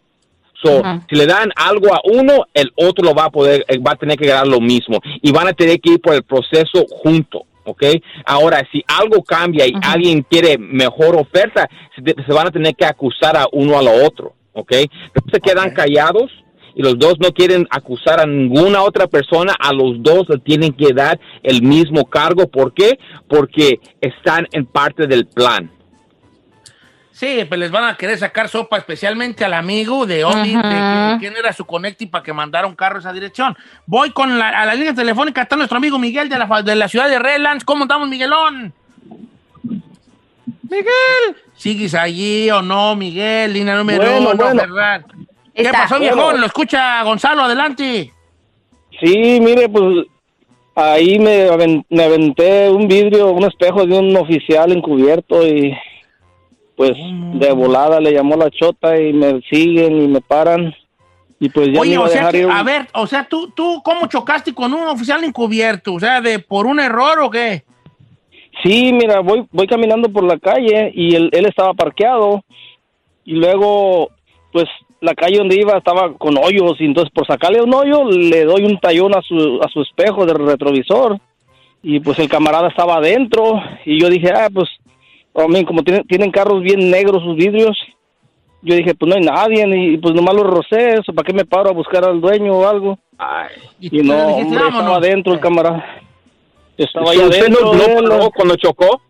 So, 0.63 0.83
si 1.11 1.17
le 1.17 1.27
dan 1.27 1.51
algo 1.55 1.95
a 1.95 2.01
uno, 2.05 2.47
el 2.55 2.73
otro 2.77 3.05
lo 3.05 3.15
va 3.15 3.27
a 3.27 3.31
poder, 3.31 3.67
eh, 3.69 3.79
va 3.79 3.93
a 3.93 3.97
tener 3.97 4.17
que 4.17 4.27
ganar 4.27 4.47
lo 4.47 4.61
mismo 4.61 5.01
y 5.21 5.33
van 5.33 5.49
a 5.49 5.53
tener 5.53 5.79
que 5.81 5.93
ir 5.93 6.01
por 6.01 6.15
el 6.15 6.23
proceso 6.23 6.87
junto. 6.89 7.45
¿Ok? 7.71 7.83
Ahora, 8.27 8.67
si 8.73 8.83
algo 8.87 9.23
cambia 9.23 9.67
y 9.67 9.73
alguien 9.83 10.23
quiere 10.29 10.59
mejor 10.59 11.17
oferta, 11.17 11.69
se, 11.95 12.33
van 12.33 12.49
a 12.49 12.51
tener 12.51 12.75
que 12.75 12.85
acusar 12.85 13.37
a 13.37 13.47
uno 13.53 13.79
a 13.79 13.83
lo 13.83 13.93
otro, 14.05 14.35
¿ok? 14.53 14.73
Pero 15.13 15.27
se 15.33 15.41
quedan 15.41 15.71
callados 15.71 16.31
y 16.75 16.83
los 16.83 16.99
dos 16.99 17.15
no 17.21 17.31
quieren 17.33 17.67
acusar 17.71 18.21
a 18.21 18.27
ninguna 18.27 18.83
otra 18.83 19.07
persona, 19.07 19.55
a 19.59 19.73
los 19.73 20.03
dos 20.03 20.29
le 20.29 20.39
tienen 20.39 20.73
que 20.73 20.93
dar 20.93 21.19
el 21.43 21.63
mismo 21.63 22.05
cargo. 22.05 22.49
¿Por 22.49 22.73
qué? 22.73 22.99
Porque 23.29 23.81
están 24.01 24.47
en 24.53 24.67
parte 24.67 25.07
del 25.07 25.27
plan. 25.27 25.71
Sí, 27.13 27.45
pues 27.47 27.61
les 27.61 27.71
van 27.71 27.85
a 27.85 27.97
querer 27.97 28.17
sacar 28.19 28.49
sopa, 28.49 28.79
especialmente 28.79 29.45
al 29.45 29.53
amigo 29.53 30.07
de 30.07 30.25
Oli, 30.25 30.53
de 30.53 30.59
Ajá. 30.59 31.15
que- 31.15 31.19
quién 31.21 31.37
era 31.37 31.53
su 31.53 31.67
connecting 31.67 32.09
para 32.11 32.25
que 32.25 32.33
mandara 32.33 32.67
un 32.67 32.75
carro 32.75 32.97
a 32.97 33.01
esa 33.01 33.13
dirección. 33.13 33.57
Voy 33.85 34.11
con 34.11 34.39
la, 34.39 34.49
a 34.49 34.65
la 34.65 34.75
línea 34.75 34.95
telefónica, 34.95 35.43
está 35.43 35.57
nuestro 35.57 35.77
amigo 35.77 35.99
Miguel 35.99 36.29
de 36.29 36.39
la, 36.39 36.63
de 36.63 36.75
la 36.77 36.89
ciudad 36.89 37.09
de 37.09 37.19
Redlands. 37.19 37.65
¿Cómo 37.65 37.85
estamos, 37.85 38.09
Miguelón? 38.09 38.73
Miguel. 40.63 41.37
¿Sigues 41.57 41.95
allí 41.95 42.51
o 42.51 42.63
no, 42.63 42.95
Miguel? 42.97 43.53
Línea 43.53 43.77
número 43.77 44.03
Bueno, 44.03 44.31
uno, 44.31 44.35
bueno. 44.37 44.61
Ferran. 44.63 45.05
¿Qué 45.55 45.63
Está. 45.63 45.83
pasó, 45.83 45.99
Bueno. 45.99 46.15
viejón? 46.15 46.41
Lo 46.41 46.47
escucha 46.47 47.03
Gonzalo, 47.03 47.43
adelante. 47.43 48.13
Sí, 49.01 49.39
mire, 49.41 49.69
pues 49.69 50.07
ahí 50.75 51.19
me, 51.19 51.85
me 51.91 52.05
aventé 52.05 52.71
un 52.71 52.87
vidrio, 52.89 53.31
un 53.33 53.45
espejo 53.45 53.85
de 53.85 53.99
un 53.99 54.17
oficial 54.17 54.73
encubierto 54.73 55.47
y 55.47 55.77
pues 56.81 56.97
de 57.35 57.53
volada 57.53 58.01
le 58.01 58.11
llamó 58.15 58.37
la 58.37 58.49
chota 58.51 58.99
y 58.99 59.13
me 59.13 59.43
siguen 59.51 60.01
y 60.01 60.09
me 60.09 60.23
paran. 60.23 60.75
Y 61.39 61.51
pues 61.51 61.67
ya 61.67 61.73
me 61.75 61.81
Oye, 61.81 61.93
iba 61.93 62.05
o 62.05 62.07
a 62.07 62.09
sea, 62.09 62.19
dejar 62.21 62.33
que, 62.33 62.39
ir. 62.39 62.47
un- 62.47 62.53
a 62.53 62.63
ver, 62.63 62.87
o 62.95 63.07
sea, 63.07 63.27
¿tú, 63.29 63.51
¿tú 63.55 63.83
cómo 63.85 64.07
chocaste 64.07 64.55
con 64.55 64.73
un 64.73 64.89
oficial 64.89 65.23
encubierto? 65.23 65.93
O 65.93 66.01
sea, 66.01 66.23
de 66.23 66.39
por 66.39 66.65
un 66.65 66.81
error 66.81 67.19
o 67.21 67.29
qué? 67.31 67.65
Sí, 68.63 68.95
mira, 68.95 69.21
voy 69.21 69.45
voy 69.53 69.67
caminando 69.67 70.09
por 70.11 70.25
la 70.25 70.39
calle 70.39 70.91
y 70.95 71.15
él, 71.15 71.29
él 71.33 71.45
estaba 71.45 71.75
parqueado. 71.75 72.43
Y 73.27 73.33
luego 73.35 74.09
pues 74.51 74.65
la 75.03 75.15
calle 75.15 75.37
donde 75.37 75.61
iba 75.61 75.77
estaba 75.77 76.15
con 76.15 76.39
hoyos 76.39 76.81
y 76.81 76.87
entonces 76.87 77.13
por 77.15 77.27
sacarle 77.27 77.61
un 77.61 77.75
hoyo 77.75 78.05
le 78.07 78.45
doy 78.45 78.65
un 78.65 78.79
tallón 78.81 79.15
a 79.15 79.21
su 79.21 79.61
a 79.63 79.69
su 79.69 79.83
espejo 79.83 80.25
del 80.25 80.47
retrovisor. 80.47 81.19
Y 81.83 82.01
pues 82.01 82.19
el 82.19 82.29
camarada 82.31 82.69
estaba 82.69 82.97
adentro 82.97 83.61
y 83.85 84.01
yo 84.01 84.09
dije, 84.09 84.31
ah, 84.33 84.49
pues 84.53 84.69
a 85.45 85.49
mí 85.49 85.65
como 85.65 85.83
tienen, 85.83 86.05
tienen 86.05 86.31
carros 86.31 86.63
bien 86.63 86.91
negros 86.91 87.23
sus 87.23 87.37
vidrios, 87.37 87.77
yo 88.63 88.75
dije, 88.75 88.95
pues 88.95 89.09
no 89.09 89.17
hay 89.17 89.23
nadie 89.23 89.93
y 89.93 89.97
pues 89.99 90.15
nomás 90.15 90.35
lo 90.35 90.45
rocé, 90.45 90.95
eso, 90.95 91.13
¿para 91.15 91.27
qué 91.27 91.33
me 91.33 91.45
paro 91.47 91.71
a 91.71 91.75
buscar 91.75 92.05
al 92.05 92.21
dueño 92.21 92.53
o 92.55 92.69
algo? 92.69 92.99
Y 93.81 93.89
tú 93.91 93.97
le 93.97 94.03
no, 94.05 94.15
dijiste, 94.29 94.43
hombre, 94.45 94.59
"Vámonos". 94.59 94.81
estaba 94.81 94.97
adentro 94.97 95.33
el 95.35 95.41
camarada. 95.41 95.85
Estaba 96.77 97.11
¿Usted 97.11 97.43
adentro. 97.43 97.73
no, 97.75 98.01
no 98.19 98.31
cuando 98.31 98.57
chocó? 98.57 99.01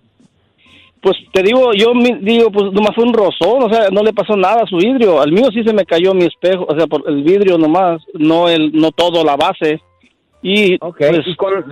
Pues 1.02 1.16
te 1.32 1.42
digo, 1.42 1.72
yo 1.72 1.94
mi- 1.94 2.18
digo, 2.20 2.50
pues 2.50 2.72
nomás 2.72 2.94
fue 2.94 3.04
un 3.04 3.14
rozón, 3.14 3.62
o 3.62 3.72
sea, 3.72 3.88
no 3.90 4.02
le 4.02 4.12
pasó 4.12 4.36
nada 4.36 4.62
a 4.64 4.66
su 4.66 4.76
vidrio. 4.76 5.20
Al 5.20 5.32
mío 5.32 5.46
sí 5.52 5.62
se 5.64 5.72
me 5.72 5.86
cayó 5.86 6.12
mi 6.12 6.24
espejo, 6.26 6.66
o 6.68 6.74
sea, 6.76 6.86
por 6.86 7.08
el 7.08 7.22
vidrio 7.22 7.56
nomás, 7.56 8.02
no 8.12 8.48
el, 8.48 8.70
no 8.72 8.90
todo 8.92 9.24
la 9.24 9.34
base. 9.36 9.80
Y 10.42 10.76
pues, 10.78 11.26
Y 11.26 11.34
cuando- 11.36 11.62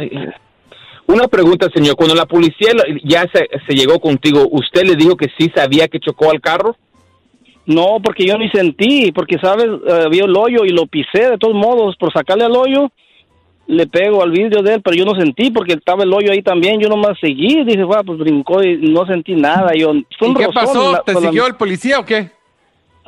una 1.08 1.26
pregunta, 1.28 1.66
señor. 1.74 1.96
Cuando 1.96 2.14
la 2.14 2.26
policía 2.26 2.70
ya 3.04 3.22
se, 3.32 3.48
se 3.66 3.74
llegó 3.74 3.98
contigo, 3.98 4.46
¿usted 4.50 4.84
le 4.84 4.94
dijo 4.94 5.16
que 5.16 5.26
sí 5.38 5.50
sabía 5.54 5.88
que 5.88 5.98
chocó 6.00 6.30
al 6.30 6.40
carro? 6.40 6.76
no, 7.66 7.98
porque 8.02 8.24
yo 8.24 8.38
ni 8.38 8.48
sentí, 8.48 9.12
porque 9.12 9.36
sabes, 9.42 9.66
Eh, 9.66 10.02
había 10.06 10.24
el 10.24 10.34
hoyo 10.34 10.64
y 10.64 10.70
lo 10.70 10.86
pisé 10.86 11.28
de 11.32 11.36
todos 11.38 11.54
modos, 11.54 11.96
por 11.98 12.10
sacarle 12.10 12.44
al 12.44 12.56
hoyo, 12.56 12.90
le 13.66 13.86
pego 13.86 14.22
al 14.22 14.30
vidrio 14.30 14.62
de 14.62 14.74
él, 14.76 14.80
pero 14.82 14.96
yo 14.96 15.04
no 15.04 15.14
sentí 15.14 15.50
porque 15.50 15.74
estaba 15.74 16.02
el 16.04 16.10
hoyo 16.14 16.32
ahí 16.32 16.40
también, 16.40 16.80
yo 16.80 16.88
nomás 16.88 17.18
seguí, 17.20 17.62
dije, 17.64 17.82
"Guau, 17.84 18.02
pues 18.06 18.18
brincó 18.20 18.62
y 18.62 18.78
no 18.78 19.04
sentí 19.04 19.34
nada. 19.34 19.72
Yo, 19.74 19.92
fue 20.18 20.28
¿Y 20.28 20.30
un 20.30 20.36
qué 20.36 20.46
rozón, 20.46 20.64
pasó? 20.64 20.92
la- 20.92 21.02
¿Te 21.02 21.12
la- 21.12 21.20
siguió 21.20 21.46
el 21.46 21.56
policía 21.56 21.98
o 21.98 22.06
qué? 22.06 22.30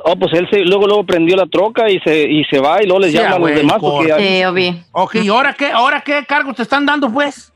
Oh, 0.04 0.16
pues 0.16 0.30
él 0.34 0.46
se, 0.50 0.58
luego 0.60 0.86
luego 0.86 1.04
prendió 1.04 1.36
la 1.36 1.46
troca 1.46 1.90
y 1.90 1.98
se 2.00 2.30
y 2.30 2.44
se 2.44 2.58
va 2.60 2.82
y 2.82 2.86
luego 2.86 3.00
les 3.00 3.12
Sí, 3.12 3.16
llaman 3.16 3.32
a 3.34 3.38
los 3.38 3.54
demás 3.54 3.76
porque. 3.80 4.12
Sí, 4.18 4.44
obvio. 4.44 4.74
Ok, 4.92 5.14
¿y 5.22 5.28
ahora 5.28 5.54
qué, 5.58 5.66
ahora 5.72 6.02
qué 6.02 6.24
cargos 6.26 6.56
te 6.56 6.62
están 6.62 6.84
dando, 6.84 7.10
pues? 7.10 7.50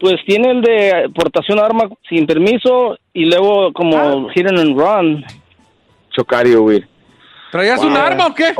Pues 0.00 0.16
tiene 0.26 0.50
el 0.50 0.60
de 0.62 1.10
portación 1.14 1.58
de 1.58 1.64
arma 1.64 1.88
sin 2.08 2.26
permiso 2.26 2.96
y 3.12 3.24
luego 3.26 3.72
como 3.72 3.96
Ah. 3.96 4.32
hit 4.34 4.46
and 4.46 4.78
run. 4.78 5.24
Chocar 6.10 6.46
y 6.46 6.54
huir. 6.54 6.86
¿Traías 7.52 7.80
un 7.82 7.92
Wow. 7.92 8.02
arma 8.02 8.26
o 8.26 8.34
qué? 8.34 8.54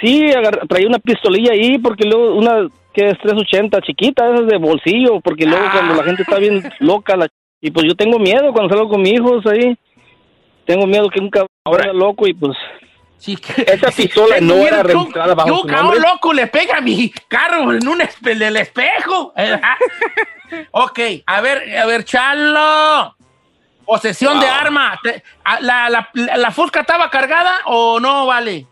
Sí, 0.00 0.26
traía 0.68 0.86
una 0.88 0.98
pistolilla 0.98 1.52
ahí 1.52 1.78
porque 1.78 2.06
luego 2.08 2.34
una 2.34 2.68
que 2.94 3.10
es 3.10 3.18
380 3.20 3.80
chiquita, 3.82 4.28
esa 4.28 4.42
es 4.42 4.46
de 4.48 4.56
bolsillo, 4.58 5.20
porque 5.20 5.44
luego 5.46 5.64
Ah. 5.66 5.72
cuando 5.72 5.94
la 5.94 6.04
gente 6.04 6.22
está 6.22 6.38
bien 6.38 6.62
loca 6.80 7.16
la, 7.16 7.28
y 7.60 7.70
pues 7.70 7.86
yo 7.86 7.94
tengo 7.94 8.18
miedo 8.18 8.52
cuando 8.52 8.74
salgo 8.74 8.88
con 8.90 9.02
mis 9.02 9.14
hijos 9.14 9.44
ahí. 9.46 9.76
Tengo 10.66 10.86
miedo 10.86 11.08
que 11.08 11.20
un 11.20 11.30
cabrón 11.30 11.96
loco 11.98 12.26
y 12.26 12.34
pues 12.34 12.56
Sí, 13.18 13.36
que- 13.36 13.62
Esa 13.62 13.90
pistola 13.90 14.36
Tengo 14.38 14.54
no 14.54 14.66
era 14.66 14.82
registrada 14.82 15.34
bajo 15.34 15.52
un 15.52 15.60
su 15.62 15.66
nombre. 15.68 16.00
loco 16.00 16.32
le 16.32 16.46
pega 16.46 16.78
a 16.78 16.80
mi 16.80 17.10
carro 17.28 17.72
en 17.72 17.86
un 17.86 18.00
espe 18.00 18.34
del 18.36 18.56
espejo. 18.56 19.32
ok, 20.70 20.98
a 21.26 21.40
ver, 21.40 21.76
a 21.78 21.86
ver, 21.86 22.04
Chalo. 22.04 23.14
Posesión 23.84 24.38
de 24.38 24.46
arma. 24.46 24.98
La, 25.60 25.88
la, 25.88 26.08
la, 26.12 26.36
la 26.36 26.50
fusca 26.50 26.80
estaba 26.80 27.08
cargada 27.10 27.60
o 27.66 27.98
no 28.00 28.26
vale? 28.26 28.66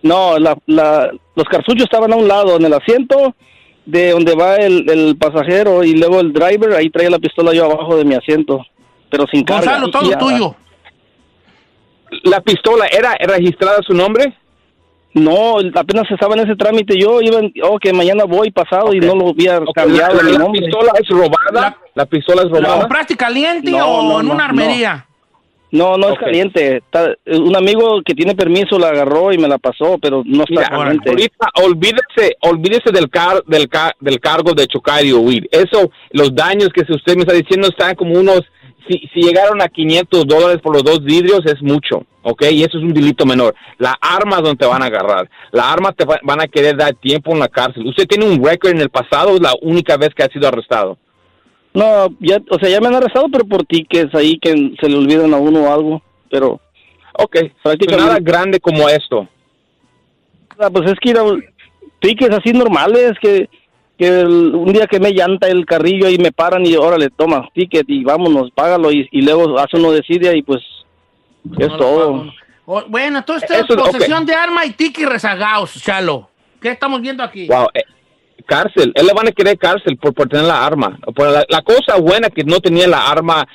no, 0.00 0.38
la, 0.38 0.56
la, 0.66 1.10
los 1.34 1.44
cartuchos 1.48 1.82
estaban 1.84 2.12
a 2.12 2.16
un 2.16 2.28
lado 2.28 2.56
en 2.56 2.64
el 2.64 2.72
asiento 2.72 3.34
de 3.84 4.10
donde 4.12 4.34
va 4.36 4.54
el, 4.56 4.88
el 4.88 5.16
pasajero 5.18 5.82
y 5.82 5.94
luego 5.96 6.20
el 6.20 6.32
driver, 6.32 6.72
ahí 6.74 6.88
traía 6.88 7.10
la 7.10 7.18
pistola 7.18 7.52
yo 7.52 7.64
abajo 7.64 7.96
de 7.96 8.04
mi 8.04 8.14
asiento, 8.14 8.64
pero 9.10 9.26
sin 9.26 9.42
carga. 9.44 9.78
Gonzalo, 9.80 9.90
todo 9.90 10.10
y- 10.12 10.16
tuyo. 10.16 10.54
¿La 12.24 12.40
pistola 12.40 12.86
era 12.86 13.14
registrada 13.20 13.78
a 13.78 13.82
su 13.82 13.94
nombre? 13.94 14.34
No, 15.14 15.56
apenas 15.74 16.04
estaba 16.10 16.34
en 16.34 16.40
ese 16.40 16.54
trámite. 16.56 16.94
Yo 17.00 17.20
iba, 17.20 17.40
oh, 17.64 17.78
que 17.78 17.92
mañana 17.92 18.24
voy 18.24 18.50
pasado 18.50 18.92
y 18.92 19.00
no 19.00 19.14
lo 19.14 19.30
había 19.30 19.60
cambiado 19.74 20.22
la, 20.22 20.38
la 20.38 20.50
pistola 20.52 20.92
es 21.00 21.08
robada? 21.08 21.52
La- 21.52 21.76
¿La, 21.94 22.06
pistola 22.06 22.42
es 22.42 22.50
¿La 22.50 22.58
robada? 22.60 22.80
compraste 22.82 23.16
caliente 23.16 23.70
No, 23.70 23.86
o 23.86 24.02
no, 24.02 24.20
en 24.20 24.26
no, 24.28 24.34
una 24.34 24.44
armería? 24.44 25.04
No, 25.70 25.96
no 25.98 26.10
es 26.10 26.18
caliente. 26.18 26.76
Está- 26.76 27.14
un 27.26 27.56
amigo 27.56 28.00
que 28.04 28.14
tiene 28.14 28.34
permiso 28.34 28.78
la 28.78 28.88
agarró 28.88 29.32
y 29.32 29.38
me 29.38 29.48
la 29.48 29.58
pasó, 29.58 29.98
pero 30.00 30.22
no 30.24 30.44
está 30.44 30.50
Mira, 30.60 30.68
caliente. 30.68 31.10
ahorita 31.10 31.48
olvídese, 31.64 32.36
olvídese 32.42 32.90
del, 32.92 33.10
car, 33.10 33.42
del, 33.46 33.68
ca- 33.68 33.94
del 34.00 34.20
cargo 34.20 34.52
de 34.54 34.66
chocar 34.66 35.04
y 35.04 35.12
huir. 35.12 35.48
Eso, 35.50 35.90
los 36.12 36.34
daños 36.34 36.68
que 36.68 36.82
usted 36.90 37.16
me 37.16 37.22
está 37.22 37.34
diciendo 37.34 37.68
están 37.68 37.94
como 37.96 38.14
unos, 38.18 38.42
si, 38.88 38.98
si 39.12 39.20
llegaron 39.22 39.60
a 39.62 39.68
500 39.68 40.26
dólares 40.26 40.58
por 40.62 40.74
los 40.74 40.82
dos 40.82 41.04
vidrios 41.04 41.40
es 41.46 41.60
mucho, 41.62 42.04
¿ok? 42.22 42.42
Y 42.50 42.62
eso 42.62 42.78
es 42.78 42.84
un 42.84 42.92
delito 42.94 43.26
menor. 43.26 43.54
La 43.78 43.96
arma 44.00 44.36
es 44.38 44.42
donde 44.42 44.56
te 44.58 44.66
van 44.66 44.82
a 44.82 44.86
agarrar. 44.86 45.28
La 45.52 45.70
arma 45.72 45.92
te 45.92 46.04
va- 46.04 46.20
van 46.22 46.40
a 46.40 46.48
querer 46.48 46.76
dar 46.76 46.94
tiempo 46.94 47.32
en 47.32 47.40
la 47.40 47.48
cárcel. 47.48 47.86
Usted 47.86 48.06
tiene 48.06 48.24
un 48.26 48.42
récord 48.44 48.72
en 48.72 48.80
el 48.80 48.90
pasado, 48.90 49.34
es 49.34 49.40
la 49.40 49.52
única 49.62 49.96
vez 49.96 50.10
que 50.14 50.22
ha 50.24 50.28
sido 50.28 50.48
arrestado. 50.48 50.96
No, 51.74 52.08
ya, 52.20 52.38
o 52.50 52.58
sea, 52.58 52.68
ya 52.68 52.80
me 52.80 52.88
han 52.88 52.94
arrestado, 52.96 53.26
pero 53.30 53.44
por 53.44 53.64
tickets 53.64 54.14
ahí 54.14 54.38
que 54.38 54.72
se 54.80 54.88
le 54.88 54.96
olvidan 54.96 55.32
a 55.34 55.36
uno 55.36 55.64
o 55.64 55.72
algo. 55.72 56.02
Pero, 56.30 56.60
Ok, 57.20 57.36
Prácticamente- 57.64 57.96
nada 58.06 58.18
grande 58.20 58.60
como 58.60 58.88
esto. 58.88 59.26
ah, 60.58 60.70
pues 60.72 60.90
es 60.90 60.98
que 61.00 61.10
ir 61.10 61.18
a 61.18 61.24
tickets 62.00 62.36
así 62.36 62.52
normales 62.52 63.14
que, 63.20 63.48
que 63.98 64.06
el- 64.20 64.54
un 64.54 64.72
día 64.72 64.86
que 64.86 65.00
me 65.00 65.10
llanta 65.12 65.48
el 65.48 65.66
carrillo 65.66 66.08
y 66.08 66.18
me 66.18 66.30
paran 66.32 66.64
y 66.64 66.76
órale, 66.76 67.10
toma, 67.10 67.48
ticket 67.52 67.84
y 67.88 68.04
vámonos, 68.04 68.50
págalo 68.52 68.92
y, 68.92 69.08
y 69.10 69.22
luego 69.22 69.58
hace 69.58 69.76
uno 69.76 69.90
decide 69.90 70.36
y 70.36 70.42
pues 70.42 70.62
es 71.58 71.68
No 71.68 71.76
todo. 71.76 72.32
O- 72.64 72.84
bueno, 72.88 73.18
entonces 73.18 73.50
esto 73.50 73.54
es 73.54 73.64
Eso 73.64 73.74
es- 73.74 73.80
ok. 73.80 73.86
posesión 73.92 74.24
de 74.26 74.34
arma 74.34 74.64
y 74.66 74.70
tiki 74.70 75.04
rezagados, 75.04 75.82
Chalo. 75.82 76.28
¿Qué 76.60 76.70
estamos 76.70 77.00
viendo 77.00 77.22
aquí? 77.22 77.46
Wow, 77.48 77.66
eh, 77.74 77.82
cárcel. 78.48 78.92
Él 78.94 79.06
le 79.06 79.12
van 79.12 79.28
a 79.28 79.32
querer 79.32 79.58
cárcel 79.58 79.96
por, 79.98 80.14
tener 80.28 80.46
la 80.46 80.64
arma. 80.66 80.98
Por 81.14 81.30
la, 81.30 81.44
la 81.48 81.62
cosa 81.62 81.96
buena 82.00 82.30
que 82.30 82.42
no 82.44 82.58
tenía 82.60 82.88
la 82.88 83.06
arma 83.08 83.46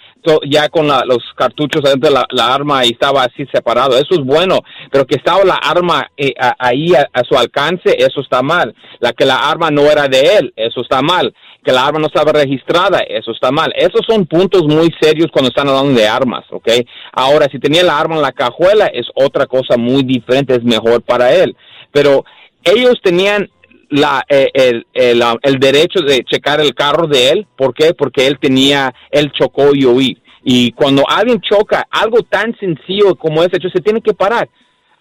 ya 0.50 0.70
con 0.70 0.88
la- 0.88 1.04
los 1.06 1.20
cartuchos 1.36 1.82
adentro 1.84 2.10
de 2.10 2.16
la, 2.32 2.54
arma 2.54 2.86
y 2.86 2.90
estaba 2.92 3.24
así 3.24 3.46
separado. 3.52 3.98
Eso 3.98 4.12
es 4.12 4.20
bueno. 4.24 4.60
Pero 4.92 5.06
que 5.06 5.16
estaba 5.16 5.44
la 5.44 5.56
arma 5.56 6.10
eh, 6.16 6.34
ahí 6.60 6.94
a, 6.96 7.10
a 7.12 7.24
su 7.24 7.36
alcance, 7.38 7.96
eso 7.98 8.22
está 8.22 8.42
mal. 8.42 8.74
La 9.00 9.12
que 9.12 9.26
la 9.26 9.50
arma 9.50 9.70
no 9.70 9.82
era 9.82 10.08
de 10.08 10.38
él, 10.38 10.54
eso 10.56 10.82
está 10.82 11.02
mal. 11.02 11.34
Que 11.66 11.72
la 11.74 11.86
arma 11.86 12.00
no 12.00 12.08
estaba 12.08 12.32
registrada, 12.32 13.00
eso 13.00 13.32
está 13.32 13.52
mal. 13.52 13.74
Esos 13.76 14.02
son 14.08 14.26
puntos 14.26 14.64
muy 14.64 14.90
serios 15.02 15.28
cuando 15.32 15.50
están 15.50 15.68
hablando 15.68 16.00
de 16.00 16.08
armas, 16.08 16.46
¿ok? 16.52 16.70
Ahora, 17.12 17.48
si 17.52 17.60
tenía 17.60 17.84
la 17.84 17.98
arma 18.00 18.16
en 18.16 18.22
la 18.22 18.32
cajuela, 18.32 18.88
es 18.88 19.08
otra 19.16 19.46
cosa 19.46 19.76
muy 19.78 20.04
diferente, 20.04 20.56
es 20.56 20.64
mejor 20.64 21.02
para 21.02 21.34
él. 21.34 21.56
Pero 21.92 22.24
ellos 22.64 22.96
tenían 23.04 23.50
la, 23.94 24.24
eh, 24.28 24.50
el, 24.54 24.86
el, 24.94 25.24
el 25.42 25.60
derecho 25.60 26.00
de 26.02 26.24
checar 26.24 26.60
el 26.60 26.74
carro 26.74 27.08
de 27.08 27.30
él. 27.30 27.48
¿Por 27.56 27.74
qué? 27.74 27.94
Porque 27.94 28.26
él 28.28 28.38
tenía, 28.40 28.94
él 29.12 29.32
chocó 29.32 29.74
y 29.74 29.86
huir. 29.86 30.18
Y 30.44 30.72
cuando 30.72 31.04
alguien 31.08 31.40
choca, 31.42 31.88
algo 31.90 32.22
tan 32.24 32.56
sencillo 32.60 33.16
como 33.16 33.44
ese 33.44 33.58
hecho, 33.58 33.70
se 33.70 33.82
tiene 33.82 34.02
que 34.02 34.14
parar. 34.14 34.50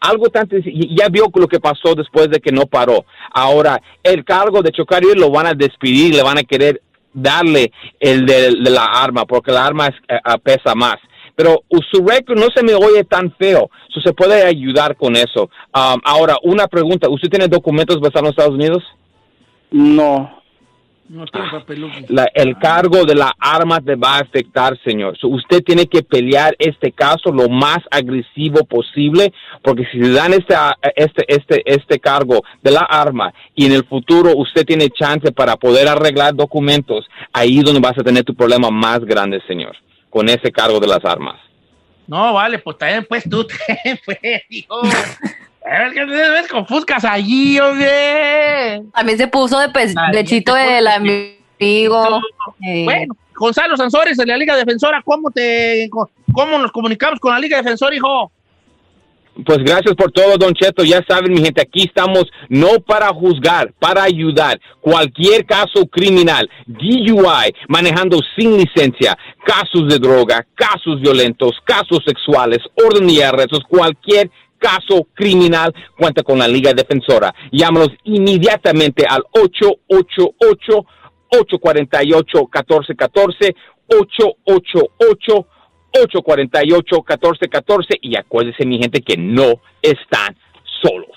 Algo 0.01 0.27
tan 0.29 0.49
sencillo. 0.49 0.89
Ya 0.97 1.09
vio 1.09 1.27
lo 1.35 1.49
que 1.49 1.61
pasó 1.61 1.95
después 1.95 2.29
de 2.29 2.41
que 2.41 2.53
no 2.53 2.67
paró. 2.67 3.05
Ahora, 3.33 3.81
el 4.03 4.25
cargo 4.25 4.63
de 4.63 4.73
chocar 4.73 5.03
y 5.03 5.07
huir 5.07 5.19
lo 5.19 5.31
van 5.31 5.47
a 5.47 5.55
despedir, 5.55 6.15
le 6.15 6.23
van 6.23 6.39
a 6.39 6.43
querer 6.45 6.81
darle 7.13 7.73
el 8.01 8.27
de, 8.27 8.53
la 8.71 8.85
arma, 8.85 9.25
porque 9.27 9.53
la 9.53 9.67
arma 9.67 9.87
es- 9.89 10.03
eh, 10.09 10.39
pesa 10.43 10.75
más. 10.75 10.97
Pero 11.35 11.63
su 11.91 12.05
récord 12.07 12.39
no 12.39 12.47
se 12.55 12.63
me 12.63 12.75
oye 12.75 13.05
tan 13.05 13.33
feo, 13.37 13.71
so 13.89 14.01
se 14.01 14.13
puede 14.13 14.43
ayudar 14.45 14.97
con 14.97 15.17
eso. 15.17 15.51
Um, 15.75 16.01
ahora, 16.05 16.37
una 16.43 16.67
pregunta, 16.69 17.09
¿usted 17.09 17.29
tiene 17.31 17.49
documentos 17.49 17.99
basados 18.01 18.23
en 18.25 18.31
Estados 18.31 18.55
Unidos? 18.55 18.83
No. 19.71 20.41
No 21.09 21.27
tiene 21.27 21.51
papeluco. 21.51 21.95
La- 22.09 22.31
el 22.35 22.57
cargo 22.59 23.05
de 23.05 23.15
la 23.15 23.33
arma 23.39 23.81
te 23.81 23.97
va 23.97 24.17
a 24.17 24.21
afectar, 24.21 24.79
señor. 24.83 25.19
So, 25.19 25.29
usted 25.29 25.63
tiene 25.63 25.87
que 25.87 26.03
pelear 26.03 26.55
este 26.59 26.91
caso 26.93 27.31
lo 27.33 27.49
más 27.51 27.79
agresivo 27.91 28.65
posible, 28.65 29.33
porque 29.63 29.85
si 29.93 29.99
le 29.99 30.11
dan 30.11 30.33
este, 30.33 30.55
este, 30.97 31.25
este, 31.29 31.63
este 31.67 31.99
cargo 31.99 32.43
de 32.63 32.71
la 32.71 32.81
arma 32.81 33.33
y 33.55 33.67
en 33.67 33.73
el 33.73 33.85
futuro 33.85 34.33
usted 34.37 34.65
tiene 34.65 34.89
chance 34.89 35.33
para 35.33 35.57
poder 35.57 35.87
arreglar 35.89 36.35
documentos, 36.35 37.05
ahí 37.33 37.59
es 37.59 37.65
donde 37.65 37.81
vas 37.81 37.99
a 37.99 38.03
tener 38.05 38.25
tu 38.25 38.35
problema 38.35 38.71
más 38.71 39.01
grande, 39.01 39.43
señor, 39.47 39.77
con 40.13 40.29
ese 40.29 40.53
cargo 40.53 40.79
de 40.79 40.87
las 40.87 41.03
armas. 41.05 41.41
No, 42.07 42.35
vale, 42.35 42.59
pues 42.59 42.77
también, 42.77 43.07
pues 43.09 43.25
tú, 43.29 43.47
también, 43.67 43.99
pues, 44.05 44.19
hijo. 44.51 44.83
A 45.65 45.79
ver, 45.79 45.93
¿qué 45.95 46.01
te 46.01 46.07
ves 46.07 46.49
con 46.49 46.67
fuscas 46.67 47.03
allí, 47.05 47.59
hombre? 47.59 48.83
También 48.95 49.17
se 49.17 49.27
puso 49.27 49.59
de 49.59 49.71
pechito 49.71 50.53
te 50.55 50.61
del 50.61 50.87
amigo. 50.87 52.21
Eh, 52.61 52.85
Bueno, 52.85 53.17
Gonzalo 53.35 53.77
Sansores 53.77 54.19
de 54.19 54.27
la 54.27 54.37
Liga 54.37 54.55
Defensora, 54.55 55.01
¿cómo 55.03 55.31
te 55.31 55.89
cómo 55.91 56.59
nos 56.59 56.73
comunicamos 56.73 57.19
con 57.19 57.33
la 57.33 57.39
Liga 57.39 57.57
Defensora, 57.57 57.95
hijo? 57.95 58.31
Pues 59.47 59.59
gracias 59.59 59.95
por 59.95 60.13
todo, 60.13 60.37
Don 60.37 60.53
Cheto. 60.53 60.85
Ya 60.85 61.03
saben, 61.09 61.33
mi 61.33 61.43
gente, 61.43 61.63
aquí 61.63 61.85
estamos 61.85 62.25
no 62.49 62.81
para 62.87 63.09
juzgar, 63.09 63.73
para 63.79 64.03
ayudar. 64.03 64.61
Cualquier 64.81 65.47
caso 65.47 65.87
criminal, 65.91 66.49
DUI, 66.67 67.55
manejando 67.69 68.19
sin 68.37 68.59
licencia, 68.59 69.17
casos 69.45 69.89
de 69.89 69.99
droga, 69.99 70.47
casos 70.55 71.01
violentos, 71.01 71.53
casos 71.65 72.01
sexuales, 72.07 72.59
orden 72.87 73.09
y 73.09 73.23
arrestos, 73.23 73.61
cualquier 73.67 74.31
caso 74.59 75.07
criminal, 75.15 75.75
cuenta 75.99 76.23
con 76.23 76.39
la 76.39 76.47
Liga 76.47 76.73
Defensora. 76.75 77.35
Llámanos 77.51 77.89
inmediatamente 78.05 79.05
al 79.09 79.23
888 79.33 80.87
848 81.29 82.39
1414 82.39 83.57
888 83.89 85.47
848-1414 85.93 87.99
y 88.01 88.17
acuérdense 88.17 88.65
mi 88.65 88.79
gente 88.79 89.03
que 89.03 89.17
no 89.17 89.61
están 89.81 90.37
solos. 90.83 91.11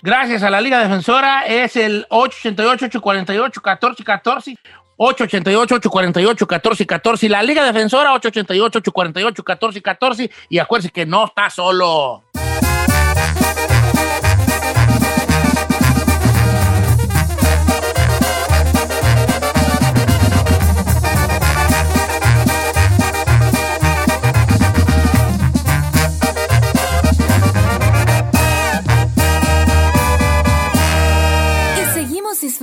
Gracias 0.00 0.42
a 0.42 0.50
la 0.50 0.60
Liga 0.60 0.80
Defensora 0.80 1.46
es 1.46 1.76
el 1.76 2.08
888-848-1414. 2.08 4.58
888-848-1414 4.98 7.24
y 7.24 7.28
la 7.28 7.42
Liga 7.42 7.64
Defensora 7.64 8.12
888-848-1414 8.14 10.30
y 10.48 10.58
acuérdense 10.58 10.92
que 10.92 11.06
no 11.06 11.24
está 11.26 11.50
solo. 11.50 12.22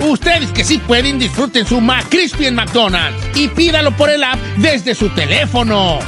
Ustedes 0.00 0.50
que 0.52 0.64
sí 0.64 0.78
pueden, 0.78 1.18
disfruten 1.18 1.66
su 1.66 1.80
McCrispy 1.80 2.46
en 2.46 2.54
McDonald's 2.54 3.36
y 3.36 3.48
pídalo 3.48 3.94
por 3.96 4.08
el 4.10 4.24
app 4.24 4.38
desde 4.56 4.94
su 4.94 5.10
teléfono. 5.10 5.98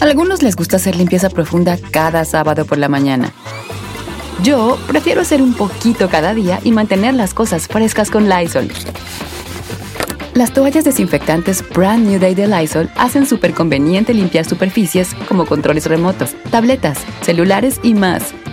Algunos 0.00 0.42
les 0.42 0.56
gusta 0.56 0.76
hacer 0.76 0.96
limpieza 0.96 1.30
profunda 1.30 1.78
cada 1.90 2.24
sábado 2.24 2.64
por 2.64 2.78
la 2.78 2.88
mañana. 2.88 3.32
Yo 4.42 4.78
prefiero 4.86 5.22
hacer 5.22 5.40
un 5.40 5.54
poquito 5.54 6.08
cada 6.10 6.34
día 6.34 6.60
y 6.62 6.72
mantener 6.72 7.14
las 7.14 7.32
cosas 7.32 7.68
frescas 7.68 8.10
con 8.10 8.28
Lysol. 8.28 8.68
Las 10.34 10.52
toallas 10.52 10.84
desinfectantes 10.84 11.64
Brand 11.70 12.06
New 12.06 12.20
Day 12.20 12.34
de 12.34 12.46
Lysol 12.46 12.90
hacen 12.96 13.26
súper 13.26 13.54
conveniente 13.54 14.12
limpiar 14.12 14.44
superficies 14.44 15.14
como 15.28 15.46
controles 15.46 15.86
remotos, 15.86 16.36
tabletas, 16.50 16.98
celulares 17.22 17.80
y 17.82 17.94
más, 17.94 18.34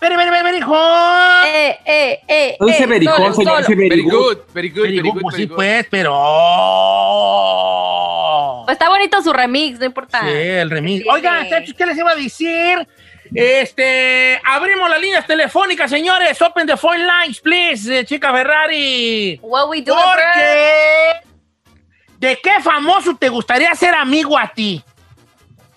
Very, 0.00 0.16
very, 0.16 0.30
very, 0.30 0.42
very 0.42 0.60
hot. 0.60 1.44
Eh, 1.46 1.78
eh, 1.84 2.20
eh. 2.26 2.56
No 2.58 2.66
dice 2.66 2.84
eh, 2.84 2.86
very 2.86 3.06
hot, 3.06 3.34
señor, 3.34 3.58
dice 3.58 3.74
very 3.74 3.88
Very 3.90 4.02
good. 4.02 4.12
good, 4.12 4.38
very 4.54 4.68
good, 4.70 4.82
Very 4.84 5.00
good, 5.00 5.20
pues 5.20 5.34
very 5.34 5.44
sí, 5.44 5.48
good. 5.48 5.56
pues, 5.56 5.86
pero... 5.90 6.12
Pues 8.64 8.74
está 8.76 8.88
bonito 8.88 9.22
su 9.22 9.32
remix, 9.32 9.78
no 9.78 9.84
importa. 9.84 10.20
Sí, 10.22 10.28
el 10.30 10.70
remix. 10.70 11.02
Sí, 11.02 11.08
Oigan, 11.10 11.46
¿qué 11.76 11.86
les 11.86 11.98
iba 11.98 12.12
a 12.12 12.14
decir? 12.14 12.88
Este, 13.34 14.40
abrimos 14.44 14.88
las 14.90 15.00
líneas 15.00 15.26
telefónicas, 15.26 15.90
señores. 15.90 16.40
Open 16.42 16.66
the 16.66 16.76
phone 16.76 17.06
lines, 17.06 17.40
please, 17.40 18.00
eh, 18.00 18.04
chica 18.04 18.32
Ferrari. 18.32 19.38
What 19.42 19.68
we 19.68 19.82
do, 19.82 19.94
Porque, 19.94 21.20
¿de 22.18 22.38
qué 22.42 22.60
famoso 22.62 23.14
te 23.16 23.28
gustaría 23.28 23.74
ser 23.74 23.94
amigo 23.94 24.36
a 24.38 24.48
ti? 24.48 24.82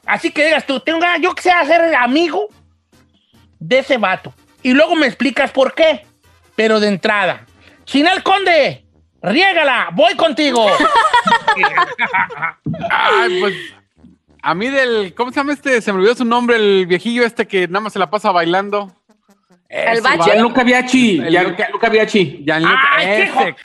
Así 0.06 0.32
que 0.32 0.46
digas 0.46 0.66
tú, 0.66 0.80
tengo 0.80 1.00
ganas, 1.00 1.22
yo 1.22 1.34
quisiera 1.36 1.64
ser 1.66 1.94
amigo 1.96 2.48
de 3.68 3.80
ese 3.80 3.98
vato. 3.98 4.34
Y 4.62 4.74
luego 4.74 4.96
me 4.96 5.08
explicas 5.08 5.52
por 5.52 5.74
qué. 5.74 6.06
Pero 6.56 6.80
de 6.80 6.88
entrada, 6.88 7.46
Chinel 7.86 8.22
Conde, 8.24 8.86
riégala, 9.22 9.90
voy 9.94 10.16
contigo. 10.16 10.68
Ay, 12.90 13.40
pues. 13.40 13.54
A 14.42 14.54
mí 14.54 14.68
del. 14.70 15.14
¿Cómo 15.16 15.32
se 15.32 15.38
llama 15.38 15.54
este? 15.54 15.82
Se 15.82 15.92
me 15.94 16.00
olvidó 16.00 16.16
su 16.16 16.26
nombre, 16.26 16.58
el 16.58 16.86
viejillo 16.86 17.24
este 17.26 17.48
que 17.48 17.68
nada 17.68 17.80
más 17.82 17.94
se 17.94 18.00
la 18.00 18.10
pasa 18.10 18.32
bailando. 18.32 18.92
¿El 19.70 20.02
bache? 20.02 20.24
Gianluca 20.26 20.64
Biachi. 20.64 21.20
El 21.20 21.34
Gian- 21.34 21.44
Luca- 21.46 21.56
Gianluca 21.58 21.90
Biachi. 21.90 22.44
Gianluca, 22.46 22.82
¡Ay, 22.96 23.06
qué 23.08 23.24
ese. 23.24 23.56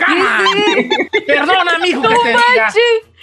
Perdona, 1.27 1.79
mijo, 1.81 2.01
que 2.03 2.09
No 2.09 2.21
te 2.23 2.29
diga. 2.29 2.73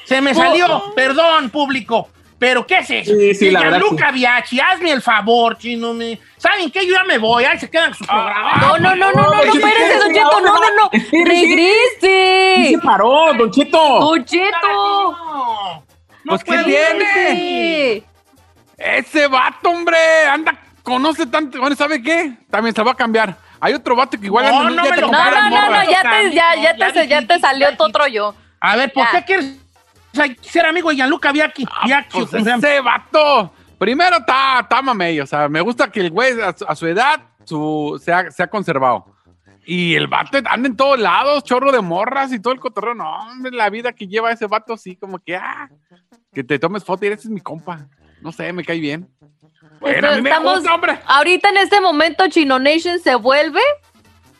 Se 0.03 0.21
me 0.21 0.35
salió, 0.35 0.93
perdón, 0.95 1.49
público. 1.49 2.09
Pero, 2.37 2.67
¿qué 2.67 2.79
es 2.79 2.89
eso? 2.89 3.13
Sí, 3.17 3.33
sí, 3.33 3.49
la 3.51 3.61
verdad, 3.61 3.79
Gianluca 3.79 4.11
Biachi, 4.11 4.59
hazme 4.59 4.91
el 4.91 5.01
favor, 5.01 5.57
chino. 5.57 5.93
Me... 5.93 6.19
¿Saben 6.37 6.69
qué? 6.69 6.85
Yo 6.85 6.93
ya 6.93 7.03
me 7.05 7.17
voy. 7.17 7.45
Ahí 7.45 7.57
se 7.57 7.69
quedan 7.69 7.91
con 7.91 7.99
su 7.99 8.05
programa. 8.05 8.57
No, 8.59 8.77
no, 8.77 8.95
no, 8.95 9.11
no, 9.11 9.21
no, 9.21 9.35
no, 9.35 9.41
espérese, 9.41 9.97
Don 9.99 10.13
Cheto, 10.13 10.41
no, 10.41 10.53
no, 10.53 10.75
no. 10.75 10.89
Sí 10.91 11.23
Regrese. 11.23 12.71
se 12.71 12.79
paró, 12.83 13.33
Don 13.33 13.51
Cheto. 13.51 13.99
Don 13.99 14.25
Cheto. 14.25 14.67
No, 14.67 15.75
no 15.75 15.83
Pues, 16.25 16.43
¿qué 16.43 16.57
tiene? 16.63 17.31
Sí. 17.31 18.03
Ese 18.77 19.27
vato, 19.27 19.69
hombre. 19.69 19.97
Anda, 20.29 20.59
conoce 20.83 21.25
tanto. 21.27 21.59
Bueno, 21.59 21.75
¿sabe 21.77 22.03
qué? 22.03 22.33
También 22.49 22.75
se 22.75 22.83
va 22.83 22.91
a 22.91 22.95
cambiar. 22.95 23.37
Hay 23.61 23.73
otro 23.73 23.95
vato 23.95 24.19
que 24.19 24.25
igual 24.25 24.45
No, 24.45 24.63
no 24.63 24.69
No, 24.69 24.83
no, 24.91 25.69
no, 25.69 25.83
ya 25.89 26.01
te, 26.01 26.31
ya, 26.35 26.55
ya 26.55 26.91
te, 26.91 27.07
ya 27.07 27.39
salió 27.39 27.69
otro 27.79 28.07
yo. 28.07 28.35
A 28.59 28.75
ver, 28.75 28.91
¿por 28.91 29.09
qué 29.11 29.23
quieres 29.23 29.64
ser 30.41 30.65
amigo 30.65 30.89
de 30.89 30.95
Gianluca 30.97 31.31
Biachi? 31.31 31.65
Ah, 31.69 32.05
pues 32.11 32.31
vato. 32.83 33.53
Primero 33.77 34.17
está, 34.17 34.61
está 34.61 34.81
mamey, 34.81 35.19
o 35.19 35.25
sea, 35.27 35.49
me 35.49 35.59
gusta 35.61 35.91
que 35.91 35.99
el 35.99 36.09
güey 36.11 36.39
a, 36.41 36.53
su- 36.57 36.65
a 36.65 36.75
su 36.75 36.87
edad 36.87 37.19
su, 37.43 38.01
se, 38.03 38.11
ha, 38.13 38.31
se 38.31 38.41
ha 38.41 38.47
conservado. 38.47 39.05
Y 39.67 39.95
el 39.95 40.07
vato 40.07 40.37
anda 40.45 40.67
en 40.69 40.75
todos 40.77 40.99
lados, 40.99 41.43
chorro 41.43 41.71
de 41.71 41.81
morras 41.81 42.31
y 42.31 42.39
todo 42.39 42.53
el 42.53 42.59
cotorreo. 42.59 42.93
No, 42.93 43.09
hombre, 43.19 43.51
la 43.51 43.69
vida 43.69 43.91
que 43.93 44.07
lleva 44.07 44.31
ese 44.31 44.45
vato 44.47 44.73
así, 44.73 44.95
como 44.95 45.19
que, 45.19 45.35
ah, 45.35 45.69
que 46.33 46.43
te 46.43 46.57
tomes 46.59 46.83
foto 46.83 47.03
y 47.05 47.09
ese 47.09 47.23
es 47.27 47.29
mi 47.29 47.41
compa. 47.41 47.87
No 48.21 48.31
sé, 48.31 48.53
me 48.53 48.63
cae 48.63 48.79
bien. 48.79 49.09
Bueno, 49.81 50.07
a 50.07 50.15
mí 50.15 50.21
me 50.21 50.29
Estamos, 50.29 50.55
gusta, 50.59 50.73
hombre. 50.73 50.99
ahorita 51.05 51.49
en 51.49 51.57
este 51.57 51.81
momento 51.81 52.27
Chino 52.29 52.59
Nation 52.59 52.99
se 52.99 53.15
vuelve 53.15 53.59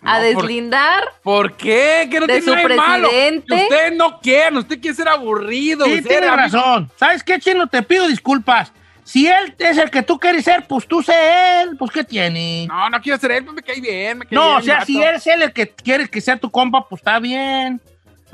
a 0.06 0.20
No, 0.20 0.34
por- 0.34 0.44
deslindar. 0.44 1.04
¿Por 1.24 1.58
qué? 1.58 2.08
¿Qué 2.10 2.20
no 2.20 2.28
De 2.28 2.40
tiene 2.40 2.42
su 2.42 2.56
nada 2.56 2.68
de 2.68 2.76
malo? 2.76 3.10
presidente. 3.10 3.56
Que 3.56 3.64
Ustedes 3.64 3.94
no 3.96 4.20
quieren, 4.20 4.58
usted 4.58 4.80
quiere 4.80 4.96
ser 4.96 5.08
aburrido. 5.10 5.86
Sí, 5.86 5.98
amigo- 5.98 6.36
razón. 6.36 6.92
¿Sabes 6.98 7.24
qué, 7.24 7.40
Chino? 7.40 7.68
Te 7.68 7.82
pido 7.84 8.08
disculpas. 8.08 8.72
Si 9.04 9.28
él 9.28 9.54
es 9.60 9.78
el 9.78 9.92
que 9.92 10.02
tú 10.02 10.18
quieres 10.20 10.44
ser, 10.44 10.66
pues 10.68 10.88
tú 10.88 11.04
sé 11.04 11.14
él. 11.62 11.76
Pues, 11.78 11.92
¿qué 11.92 12.04
tiene? 12.04 12.66
No, 12.68 12.90
no 12.90 13.00
quiero 13.02 13.20
ser 13.20 13.32
él, 13.34 13.44
pues 13.46 13.56
me 13.56 13.62
cae 13.62 13.80
bien. 13.80 14.18
Me 14.18 14.26
cae 14.26 14.34
No, 14.36 14.48
bien 14.48 14.58
o 14.58 14.62
sea, 14.64 14.82
si 14.84 15.02
él 15.02 15.42
el 15.44 15.54
que 15.54 15.70
quiere 15.70 16.08
que 16.08 16.22
sea 16.22 16.38
tu 16.38 16.50
compa, 16.50 16.88
pues 16.90 17.02
está 17.02 17.20
bien. 17.20 17.80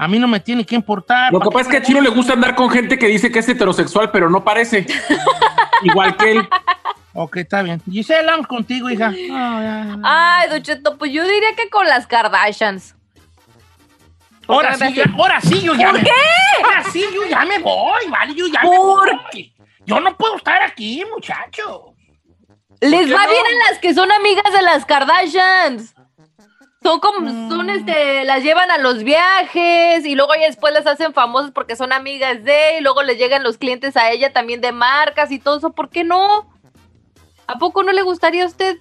A 0.01 0.07
mí 0.07 0.17
no 0.17 0.27
me 0.27 0.39
tiene 0.39 0.65
que 0.65 0.73
importar. 0.73 1.31
Lo 1.31 1.37
¿Pa' 1.37 1.45
que 1.45 1.51
pasa 1.51 1.61
es 1.61 1.67
que 1.67 1.77
a 1.77 1.81
Chino 1.83 2.01
le 2.01 2.09
gusta 2.09 2.33
andar 2.33 2.55
con 2.55 2.71
gente 2.71 2.97
que 2.97 3.05
dice 3.05 3.31
que 3.31 3.37
es 3.37 3.47
heterosexual, 3.47 4.09
pero 4.09 4.31
no 4.31 4.43
parece. 4.43 4.87
Igual 5.83 6.17
que 6.17 6.31
él. 6.31 6.49
Ok, 7.13 7.37
está 7.37 7.61
bien. 7.61 7.79
Giselle, 7.87 8.25
vamos 8.25 8.47
contigo, 8.47 8.89
hija. 8.89 9.13
Ay, 10.03 10.49
Don 10.49 10.63
Cheto, 10.63 10.97
pues 10.97 11.11
yo 11.11 11.23
diría 11.23 11.49
que 11.55 11.69
con 11.69 11.85
las 11.85 12.07
Kardashians. 12.07 12.95
¿Por 14.47 14.65
Ahora 14.65 14.75
sí, 14.75 14.91
ya- 14.91 15.03
ahora 15.15 15.39
sí, 15.39 15.61
yo 15.61 15.75
ya 15.75 15.91
¿Por 15.91 15.99
me 15.99 16.03
qué? 16.03 16.11
Ahora 16.63 16.83
sí, 16.91 17.05
yo 17.13 17.23
ya 17.29 17.45
me 17.45 17.59
voy, 17.59 18.07
¿vale? 18.09 18.33
Yo 18.33 18.47
ya 18.47 18.63
me 18.63 18.69
¿Por 18.69 19.11
voy. 19.31 19.53
Yo 19.85 19.99
no 19.99 20.17
puedo 20.17 20.35
estar 20.37 20.63
aquí, 20.63 21.03
muchacho. 21.13 21.93
Les 22.79 23.13
va 23.13 23.23
no? 23.23 23.29
bien 23.29 23.43
a 23.45 23.69
las 23.69 23.79
que 23.79 23.93
son 23.93 24.11
amigas 24.11 24.51
de 24.51 24.63
las 24.63 24.83
Kardashians. 24.83 25.93
Son 26.84 27.00
como, 27.00 27.28
son 27.50 27.70
este, 27.70 28.26
las 28.26 28.41
llevan 28.41 28.72
a 28.72 28.80
los 28.80 29.04
viajes 29.04 30.04
y 30.04 30.15
luego 30.15 30.34
ya 30.34 30.48
después 30.48 30.74
las 30.74 30.88
hacen 30.88 31.13
famosas 31.13 31.52
porque 31.52 31.76
son 31.76 31.94
amigas 31.94 32.44
de, 32.44 32.80
y 32.80 32.82
luego 32.82 33.04
les 33.04 33.20
llegan 33.20 33.44
los 33.44 33.60
clientes 33.60 33.96
a 33.96 34.10
ella 34.10 34.34
también 34.34 34.62
de 34.62 34.72
marcas 34.72 35.30
y 35.32 35.38
todo 35.38 35.60
eso. 35.60 35.74
¿Por 35.74 35.89
qué 35.89 36.04
no? 36.04 36.50
¿A 37.46 37.60
poco 37.60 37.84
no 37.84 37.91
le 37.91 38.02
gustaría 38.02 38.44
a 38.46 38.48
usted? 38.48 38.78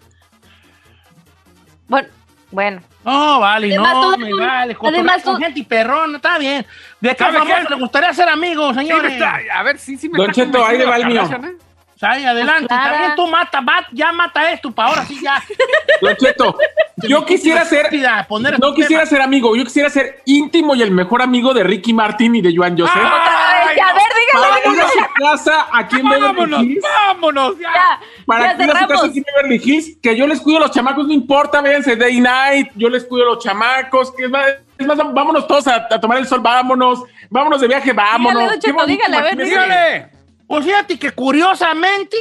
Bueno, 1.88 2.08
bueno. 2.50 2.80
No, 3.04 3.38
vale, 3.40 3.66
Además, 3.68 3.94
no, 3.94 4.10
vale. 4.46 4.74
Con, 4.74 4.94
además, 4.94 5.22
con 5.22 5.36
gente 5.38 5.60
y 5.60 5.64
perrón, 5.64 6.14
está 6.16 6.38
bien. 6.38 6.64
¿De 7.00 7.10
qué 7.10 7.16
¿Sabe 7.24 7.38
famoso 7.38 7.56
qué? 7.68 7.74
le 7.74 7.80
gustaría 7.80 8.14
ser 8.14 8.28
amigo, 8.30 8.70
Sí, 8.70 8.76
me 8.76 8.82
señores? 8.82 9.12
está- 9.12 9.40
a 9.54 9.62
ver, 9.62 9.78
sí, 9.78 9.98
sí 9.98 10.08
me 10.08 10.16
Don 10.18 10.30
está 10.30 10.44
Cheto, 10.44 10.64
ahí 10.64 10.78
le 10.78 10.86
va 10.86 10.96
el 10.96 11.06
mío. 11.06 11.22
¿eh? 11.22 11.56
Sai, 12.00 12.24
adelante. 12.24 12.66
Pues 12.66 12.80
Clara. 12.80 12.92
También 12.92 13.14
tú 13.14 13.26
mata, 13.26 13.60
bat, 13.60 13.84
ya 13.92 14.10
mata 14.10 14.50
esto, 14.50 14.70
para 14.72 14.88
ahora 14.88 15.04
sí 15.04 15.20
ya. 15.22 15.42
Don 16.00 16.16
Cheto, 16.16 16.56
yo 16.96 17.26
quisiera 17.26 17.62
ser. 17.66 17.80
Estúpida, 17.80 18.24
poner 18.26 18.58
No 18.58 18.72
quisiera 18.72 19.04
ser 19.04 19.20
amigo, 19.20 19.54
yo 19.54 19.64
quisiera 19.64 19.90
ser 19.90 20.22
íntimo 20.24 20.74
y 20.74 20.80
el 20.80 20.92
mejor 20.92 21.20
amigo 21.20 21.52
de 21.52 21.62
Ricky 21.62 21.92
Martin 21.92 22.36
y 22.36 22.40
de 22.40 22.56
Joan 22.56 22.74
ya, 22.74 22.84
a 22.86 23.92
ver, 23.92 24.02
para 24.32 24.56
dígalo. 24.56 24.74
ir 24.74 24.80
a 24.80 24.88
su 24.88 24.98
casa 25.20 25.66
aquí 25.72 25.96
en 26.00 26.08
Beverly 26.08 26.26
Vámonos, 26.26 26.62
Hills. 26.62 26.82
vámonos, 26.82 27.58
ya. 27.58 27.72
Ya, 27.74 28.00
Para 28.24 28.56
ya 28.56 28.64
ir 28.64 28.70
a 28.70 28.80
su 28.80 28.86
casa 28.88 29.06
aquí 29.06 29.18
en 29.18 29.24
Beverly 29.36 29.60
Hills, 29.62 29.98
que 30.02 30.16
yo 30.16 30.26
les 30.26 30.40
cuido 30.40 30.56
a 30.58 30.62
los 30.62 30.70
chamacos, 30.70 31.06
no 31.06 31.12
importa, 31.12 31.60
véanse 31.60 31.96
day 31.96 32.18
night, 32.18 32.70
yo 32.76 32.88
les 32.88 33.04
cuido 33.04 33.26
a 33.26 33.34
los 33.34 33.44
chamacos, 33.44 34.10
que 34.16 34.24
es 34.24 34.30
más, 34.30 34.46
es 34.78 34.86
más, 34.86 34.96
vámonos 34.96 35.46
todos 35.46 35.68
a, 35.68 35.86
a 35.90 36.00
tomar 36.00 36.16
el 36.16 36.26
sol, 36.26 36.40
vámonos, 36.40 37.02
vámonos 37.28 37.60
de 37.60 37.68
viaje, 37.68 37.92
vámonos. 37.92 38.42
Dígale, 38.42 38.58
Cheto, 38.58 38.74
bonito, 38.74 38.86
dígale, 38.86 39.16
a 39.16 39.20
ver, 39.22 39.34
imagínense. 39.34 39.64
Dígale. 39.66 40.19
Pues 40.50 40.64
fíjate 40.64 40.98
que 40.98 41.12
curiosamente 41.12 42.16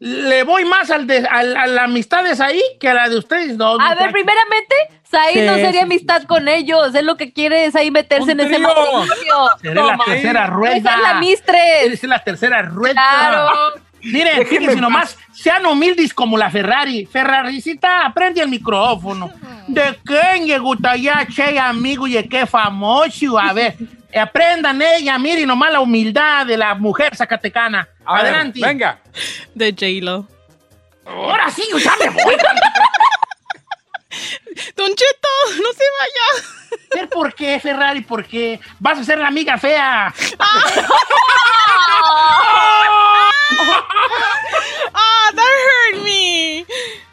le 0.00 0.42
voy 0.42 0.66
más 0.66 0.90
al 0.90 1.06
de, 1.06 1.26
al- 1.26 1.56
a 1.56 1.66
la 1.66 1.84
amistad 1.84 2.22
de 2.22 2.44
ahí 2.44 2.60
que 2.78 2.90
a 2.90 2.92
la 2.94 3.08
de 3.08 3.16
ustedes 3.16 3.56
dos. 3.56 3.80
A 3.80 3.94
ver, 3.94 4.12
primeramente, 4.12 4.74
Said 5.10 5.46
no 5.46 5.54
sería 5.54 5.70
sí, 5.72 5.78
amistad 5.78 6.24
con 6.24 6.46
ellos. 6.46 6.94
Es 6.94 7.02
lo 7.02 7.16
que 7.16 7.32
quiere 7.32 7.64
es 7.64 7.74
ahí 7.74 7.90
meterse 7.90 8.32
en 8.32 8.40
ese 8.40 8.58
matrimonio. 8.58 9.08
Seré 9.62 9.82
la 9.82 9.96
tercera 9.96 10.46
rueda. 10.46 10.76
Esa 10.76 10.94
es 10.94 11.00
la 11.00 11.14
mistres. 11.14 11.82
Eres 11.84 12.02
la 12.02 12.18
tercera 12.22 12.60
rueda. 12.60 12.92
Claro. 12.92 13.48
Miren, 14.02 14.46
fíjense 14.46 14.72
en 14.72 14.80
nomás, 14.80 15.16
sean 15.32 15.64
humildes 15.64 16.12
como 16.12 16.36
la 16.36 16.50
Ferrari. 16.50 17.06
Ferraricita, 17.06 18.04
aprende 18.04 18.42
el 18.42 18.48
micrófono. 18.48 19.32
¿De 19.68 19.98
quién 20.04 20.46
le 20.46 20.58
gustaría 20.58 21.26
che 21.34 21.58
amigo 21.58 22.06
y 22.06 22.22
qué 22.28 22.44
famoso? 22.44 23.38
A 23.38 23.54
ver, 23.54 23.74
aprendan 24.18 24.80
ella, 24.82 25.18
miren 25.18 25.46
nomás 25.46 25.72
la 25.72 25.80
humildad 25.80 26.46
de 26.46 26.56
la 26.56 26.74
mujer 26.74 27.14
zacatecana. 27.16 27.88
A 28.04 28.14
ver, 28.16 28.26
Adelante. 28.26 28.60
venga. 28.60 28.98
De 29.54 29.70
J-Lo. 29.70 30.26
Ahora 31.06 31.50
sí, 31.50 31.62
yo 31.70 31.78
ya 31.78 31.94
me 31.98 32.08
voy. 32.10 32.36
Don 34.76 34.90
Cheto, 34.90 35.28
no 35.62 35.72
se 35.72 35.84
vaya. 35.98 36.44
¿Pero 36.90 37.08
¿Por 37.08 37.34
qué, 37.34 37.58
Ferrari? 37.60 38.00
¿Por 38.00 38.24
qué? 38.24 38.60
Vas 38.78 38.98
a 38.98 39.04
ser 39.04 39.18
la 39.18 39.28
amiga 39.28 39.56
fea. 39.58 40.12
Ah, 44.92 45.30
that 45.34 45.92
hurt 45.92 46.04
me. 46.04 46.64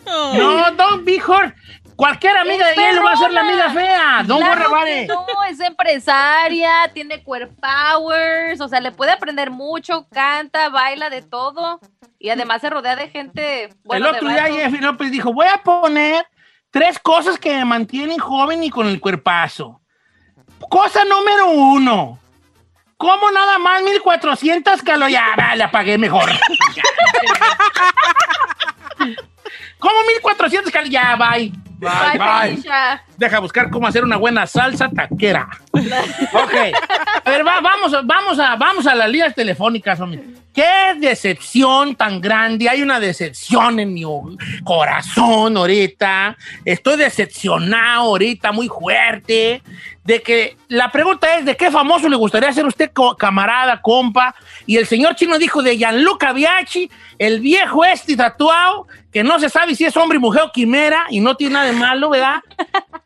Oh. 0.08 0.34
No, 0.38 0.76
don't 0.76 1.06
be 1.06 1.18
hurt. 1.18 1.54
Cualquier 1.98 2.38
amiga 2.38 2.68
de 2.68 2.90
él 2.90 3.04
va 3.04 3.14
a 3.14 3.18
ser 3.18 3.32
la 3.32 3.42
amiga 3.42 3.72
fea. 3.72 4.24
Don't 4.24 4.40
Claro 4.40 4.88
it. 4.88 5.10
No, 5.10 5.44
es 5.50 5.60
empresaria, 5.60 6.92
tiene 6.94 7.24
queer 7.24 7.50
powers, 7.50 8.62
o 8.62 8.68
sea, 8.68 8.80
le 8.80 8.92
puede 8.92 9.14
aprender 9.14 9.50
mucho, 9.50 10.08
canta, 10.12 10.70
baila 10.70 11.10
de 11.10 11.24
todo. 11.24 11.80
Y 12.20 12.30
además 12.30 12.62
se 12.62 12.70
rodea 12.70 12.96
de 12.96 13.10
gente. 13.10 13.74
Bueno, 13.84 14.10
el 14.10 14.16
otro 14.16 14.30
día. 14.30 14.44
Jeffrey 14.44 14.80
López 14.80 15.10
dijo, 15.10 15.34
voy 15.34 15.48
a 15.48 15.58
poner 15.64 16.28
tres 16.70 17.00
cosas 17.00 17.40
que 17.40 17.56
me 17.56 17.66
mantienen 17.66 18.20
joven 18.20 18.64
y 18.64 18.70
con 18.70 18.86
el 18.86 19.00
cuerpazo. 19.00 19.82
Cosa 20.70 21.04
número 21.04 21.50
uno. 21.50 22.20
¿Cómo 22.98 23.32
nada 23.32 23.58
más 23.58 23.82
1400 23.82 24.84
calorías? 24.84 25.20
Ya, 25.20 25.36
va, 25.36 25.56
le 25.56 25.64
apagué 25.64 25.98
mejor. 25.98 26.30
¿Cómo 29.80 30.04
1400 30.08 30.72
calorías? 30.72 31.04
Ya, 31.04 31.16
bye. 31.16 31.52
Bye, 31.80 32.18
Bye. 32.18 32.64
Deja 33.18 33.40
buscar 33.40 33.70
cómo 33.70 33.88
hacer 33.88 34.04
una 34.04 34.18
buena 34.18 34.48
salsa 34.48 34.90
taquera. 34.90 35.48
ok. 35.74 36.54
A 37.26 37.30
ver, 37.30 37.46
va- 37.46 37.62
vamos, 37.62 37.94
a- 37.94 38.02
vamos, 38.04 38.40
a, 38.40 38.56
vamos 38.56 38.88
a 38.88 38.96
las 38.96 39.10
líneas 39.10 39.36
telefónicas, 39.36 40.00
hombre. 40.00 40.24
Qué 40.58 40.96
decepción 41.00 41.96
tan 41.96 42.20
grande. 42.20 42.68
Hay 42.68 42.82
una 42.82 43.00
decepción 43.00 43.80
en 43.80 43.94
mi 43.94 44.04
corazón 44.64 45.56
ahorita. 45.56 46.36
Estoy 46.66 46.98
decepcionado 46.98 48.08
ahorita, 48.08 48.52
muy 48.52 48.68
fuerte. 48.68 49.62
De 50.04 50.20
que 50.24 50.58
la 50.68 50.92
pregunta 50.92 51.38
es: 51.38 51.46
¿de 51.46 51.56
qué 51.56 51.70
famoso 51.70 52.10
le 52.10 52.16
gustaría 52.16 52.52
ser 52.52 52.66
usted 52.66 52.90
camarada, 53.20 53.80
compa? 53.84 54.34
Y 54.66 54.78
el 54.78 54.88
señor 54.88 55.16
chino 55.16 55.38
dijo 55.38 55.62
de 55.62 55.78
Gianluca 55.78 56.34
Biaggi, 56.34 56.90
el 57.20 57.40
viejo 57.40 57.86
este 57.86 58.18
tatuado, 58.18 58.88
que 59.14 59.24
no 59.24 59.40
se 59.40 59.50
sabe 59.50 59.76
si 59.76 59.86
es 59.86 59.96
hombre, 59.96 60.18
mujer 60.18 60.42
o 60.42 60.52
quimera, 60.52 61.06
y 61.12 61.20
no 61.20 61.36
tiene 61.36 61.54
nada 61.54 61.66
de 61.68 61.74
malo, 61.74 62.10
¿verdad? 62.10 62.42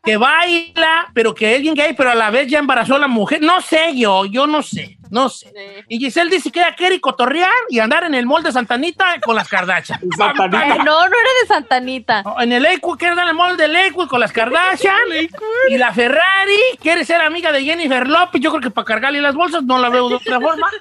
que 0.02 0.16
baila, 0.16 1.10
pero 1.12 1.34
que 1.34 1.56
es 1.56 1.60
bien 1.60 1.74
gay, 1.74 1.92
pero 1.94 2.12
a 2.12 2.14
la 2.14 2.30
vez 2.30 2.48
ya 2.48 2.60
embarazó 2.60 2.94
a 2.94 2.98
la 2.98 3.08
mujer. 3.08 3.42
No 3.42 3.60
sé 3.60 3.94
yo, 3.94 4.24
yo 4.24 4.46
no 4.46 4.62
sé, 4.62 4.96
no 5.12 5.28
sé. 5.28 5.52
Y 5.88 5.98
Giselle 5.98 6.30
dice 6.30 6.50
que 6.50 6.60
ella 6.60 6.74
quiere 6.74 6.98
cotorrear 6.98 7.50
y 7.68 7.80
andar 7.80 8.04
en 8.04 8.14
el 8.14 8.24
mall 8.24 8.42
de 8.42 8.50
Santanita 8.50 9.20
con 9.22 9.36
las 9.36 9.46
Kardashian. 9.46 10.00
Eh, 10.22 10.78
no, 10.78 10.84
no 10.84 11.04
era 11.04 11.30
de 11.42 11.48
Santanita. 11.48 12.24
En 12.38 12.52
el 12.52 12.62
Lakewood, 12.62 12.96
quiere 12.96 13.12
andar 13.12 13.26
en 13.26 13.30
el 13.30 13.36
mall 13.36 13.56
de 13.56 13.68
Lakewood 13.68 14.08
con 14.08 14.20
las 14.20 14.32
Kardashian. 14.32 14.96
y 15.68 15.76
la 15.76 15.92
Ferrari 15.92 16.60
quiere 16.80 17.04
ser 17.04 17.20
amiga 17.20 17.52
de 17.52 17.62
Jennifer 17.62 18.06
Lopez. 18.08 18.40
Yo 18.40 18.50
creo 18.50 18.62
que 18.62 18.70
para 18.70 18.84
cargarle 18.86 19.20
las 19.20 19.34
bolsas 19.34 19.62
no 19.64 19.78
la 19.78 19.90
veo 19.90 20.08
de 20.08 20.14
otra 20.14 20.40
forma. 20.40 20.68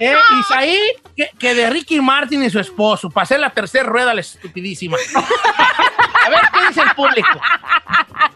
Eh, 0.00 0.14
Isaí, 0.40 0.78
que, 1.16 1.28
que 1.36 1.54
de 1.54 1.70
Ricky 1.70 2.00
Martin 2.00 2.44
y 2.44 2.50
su 2.50 2.60
esposo, 2.60 3.10
para 3.10 3.24
hacer 3.24 3.40
la 3.40 3.50
tercera 3.50 3.84
rueda, 3.84 4.14
la 4.14 4.20
estupidísima. 4.20 4.96
A 6.28 6.30
ver 6.30 6.40
qué 6.52 6.66
dice 6.68 6.80
el 6.82 6.90
público. 6.94 7.40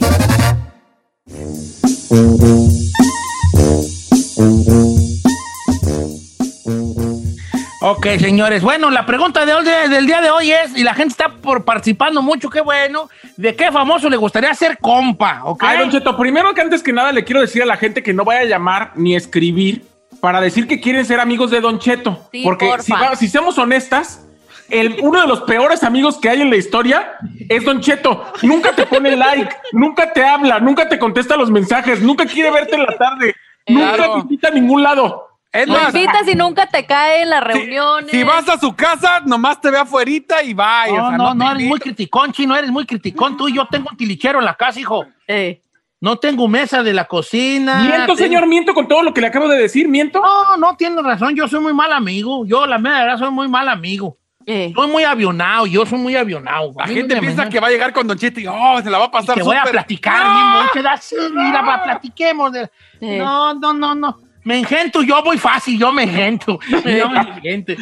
Ok, 7.86 8.06
señores. 8.18 8.62
Bueno, 8.62 8.90
la 8.90 9.04
pregunta 9.04 9.44
de 9.44 9.52
hoy- 9.52 9.64
del 9.90 10.06
día 10.06 10.22
de 10.22 10.30
hoy 10.30 10.50
es, 10.50 10.74
y 10.74 10.82
la 10.82 10.94
gente 10.94 11.12
está 11.12 11.28
por 11.28 11.64
participando 11.66 12.22
mucho, 12.22 12.48
qué 12.48 12.62
bueno, 12.62 13.10
¿de 13.36 13.54
qué 13.54 13.70
famoso 13.70 14.08
le 14.08 14.16
gustaría 14.16 14.54
ser 14.54 14.78
compa? 14.78 15.42
¿Ok? 15.44 15.62
Ay, 15.62 15.80
Don 15.80 15.90
Cheto, 15.90 16.16
primero 16.16 16.54
que 16.54 16.62
antes 16.62 16.82
que 16.82 16.94
nada 16.94 17.12
le 17.12 17.24
quiero 17.24 17.42
decir 17.42 17.62
a 17.62 17.66
la 17.66 17.76
gente 17.76 18.02
que 18.02 18.14
no 18.14 18.24
vaya 18.24 18.40
a 18.40 18.44
llamar 18.44 18.92
ni 18.94 19.14
escribir 19.14 19.82
para 20.22 20.40
decir 20.40 20.66
que 20.66 20.80
quieren 20.80 21.04
ser 21.04 21.20
amigos 21.20 21.50
de 21.50 21.60
Don 21.60 21.78
Cheto. 21.78 22.26
Sí, 22.32 22.40
porque 22.42 22.64
porfa. 22.66 22.82
si, 22.84 22.92
va- 22.92 23.16
si 23.16 23.28
seamos 23.28 23.58
honestas, 23.58 24.26
el, 24.70 24.96
uno 25.02 25.20
de 25.20 25.26
los 25.26 25.42
peores 25.42 25.82
amigos 25.84 26.16
que 26.16 26.30
hay 26.30 26.40
en 26.40 26.48
la 26.48 26.56
historia 26.56 27.16
es 27.50 27.66
Don 27.66 27.82
Cheto. 27.82 28.32
Nunca 28.40 28.72
te 28.72 28.86
pone 28.86 29.14
like, 29.14 29.54
nunca 29.72 30.10
te 30.10 30.24
habla, 30.24 30.58
nunca 30.58 30.88
te 30.88 30.98
contesta 30.98 31.36
los 31.36 31.50
mensajes, 31.50 32.00
nunca 32.00 32.24
quiere 32.24 32.50
verte 32.50 32.76
en 32.76 32.82
la 32.84 32.96
tarde, 32.96 33.34
nunca 33.68 33.94
Claro. 33.96 34.14
te 34.14 34.18
invita 34.20 34.48
a 34.48 34.52
ningún 34.52 34.82
lado. 34.82 35.28
Es 35.54 35.68
Lo 35.68 35.74
más, 35.74 35.94
invitas 35.94 36.26
y 36.26 36.34
nunca 36.34 36.66
te 36.66 36.84
cae 36.84 37.22
en 37.22 37.30
las 37.30 37.44
reuniones. 37.44 38.10
si 38.10 38.24
vas 38.24 38.48
a 38.48 38.58
su 38.58 38.74
casa, 38.74 39.20
nomás 39.24 39.60
te 39.60 39.70
ve 39.70 39.78
afuerita 39.78 40.42
y 40.42 40.52
va. 40.52 40.88
No, 40.88 41.12
no, 41.12 41.32
no, 41.32 41.52
eres 41.52 41.68
muy 41.68 41.78
criticón, 41.78 42.32
chino, 42.32 42.56
eres 42.56 42.72
muy 42.72 42.84
criticón. 42.84 43.36
Tú 43.36 43.46
y 43.46 43.54
yo 43.54 43.64
tengo 43.70 43.86
un 43.88 43.96
tilichero 43.96 44.40
en 44.40 44.46
la 44.46 44.56
casa, 44.56 44.80
hijo. 44.80 45.06
Eh. 45.28 45.62
No 46.00 46.16
tengo 46.16 46.48
mesa 46.48 46.82
de 46.82 46.92
la 46.92 47.04
cocina. 47.04 47.84
Miento, 47.84 48.14
tengo- 48.14 48.16
señor, 48.16 48.48
miento 48.48 48.74
con 48.74 48.88
todo 48.88 49.04
lo 49.04 49.14
que 49.14 49.20
le 49.20 49.28
acabo 49.28 49.46
de 49.46 49.56
decir, 49.56 49.86
miento. 49.86 50.20
No, 50.20 50.56
no 50.56 50.76
tienes 50.76 51.04
razón, 51.04 51.36
yo 51.36 51.46
soy 51.46 51.60
muy 51.60 51.72
mal 51.72 51.92
amigo. 51.92 52.44
Yo, 52.44 52.66
la 52.66 52.78
mera 52.78 53.04
verdad, 53.04 53.18
soy 53.18 53.30
muy 53.30 53.46
mal 53.46 53.68
amigo. 53.68 54.18
Eh. 54.46 54.72
Soy 54.74 54.88
muy 54.88 55.04
avionado, 55.04 55.66
yo 55.66 55.86
soy 55.86 56.00
muy 56.00 56.16
avionado. 56.16 56.72
La 56.76 56.88
gente 56.88 57.16
piensa 57.20 57.48
que 57.48 57.60
va 57.60 57.68
a 57.68 57.70
llegar 57.70 57.92
con 57.92 58.08
Don 58.08 58.18
Cheto 58.18 58.40
y 58.40 58.46
oh, 58.48 58.80
se 58.82 58.90
la 58.90 58.98
va 58.98 59.04
a 59.04 59.10
pasar 59.12 59.36
que 59.36 59.42
voy 59.44 59.56
a 59.56 59.62
platicar 59.62 60.26
¡No! 60.26 60.72
bien 60.74 60.84
sí, 61.00 61.16
mira, 61.32 61.62
va, 61.62 61.84
platiquemos. 61.84 62.50
de-. 62.52 62.68
No, 63.00 63.54
no, 63.54 63.72
no, 63.72 63.94
no. 63.94 64.23
Me 64.44 64.58
engento, 64.58 65.02
yo 65.02 65.22
voy 65.22 65.38
fácil, 65.38 65.78
yo 65.78 65.90
me 65.90 66.02
engento. 66.04 66.58
Yo 66.68 67.08
me 67.08 67.20
engento. 67.20 67.72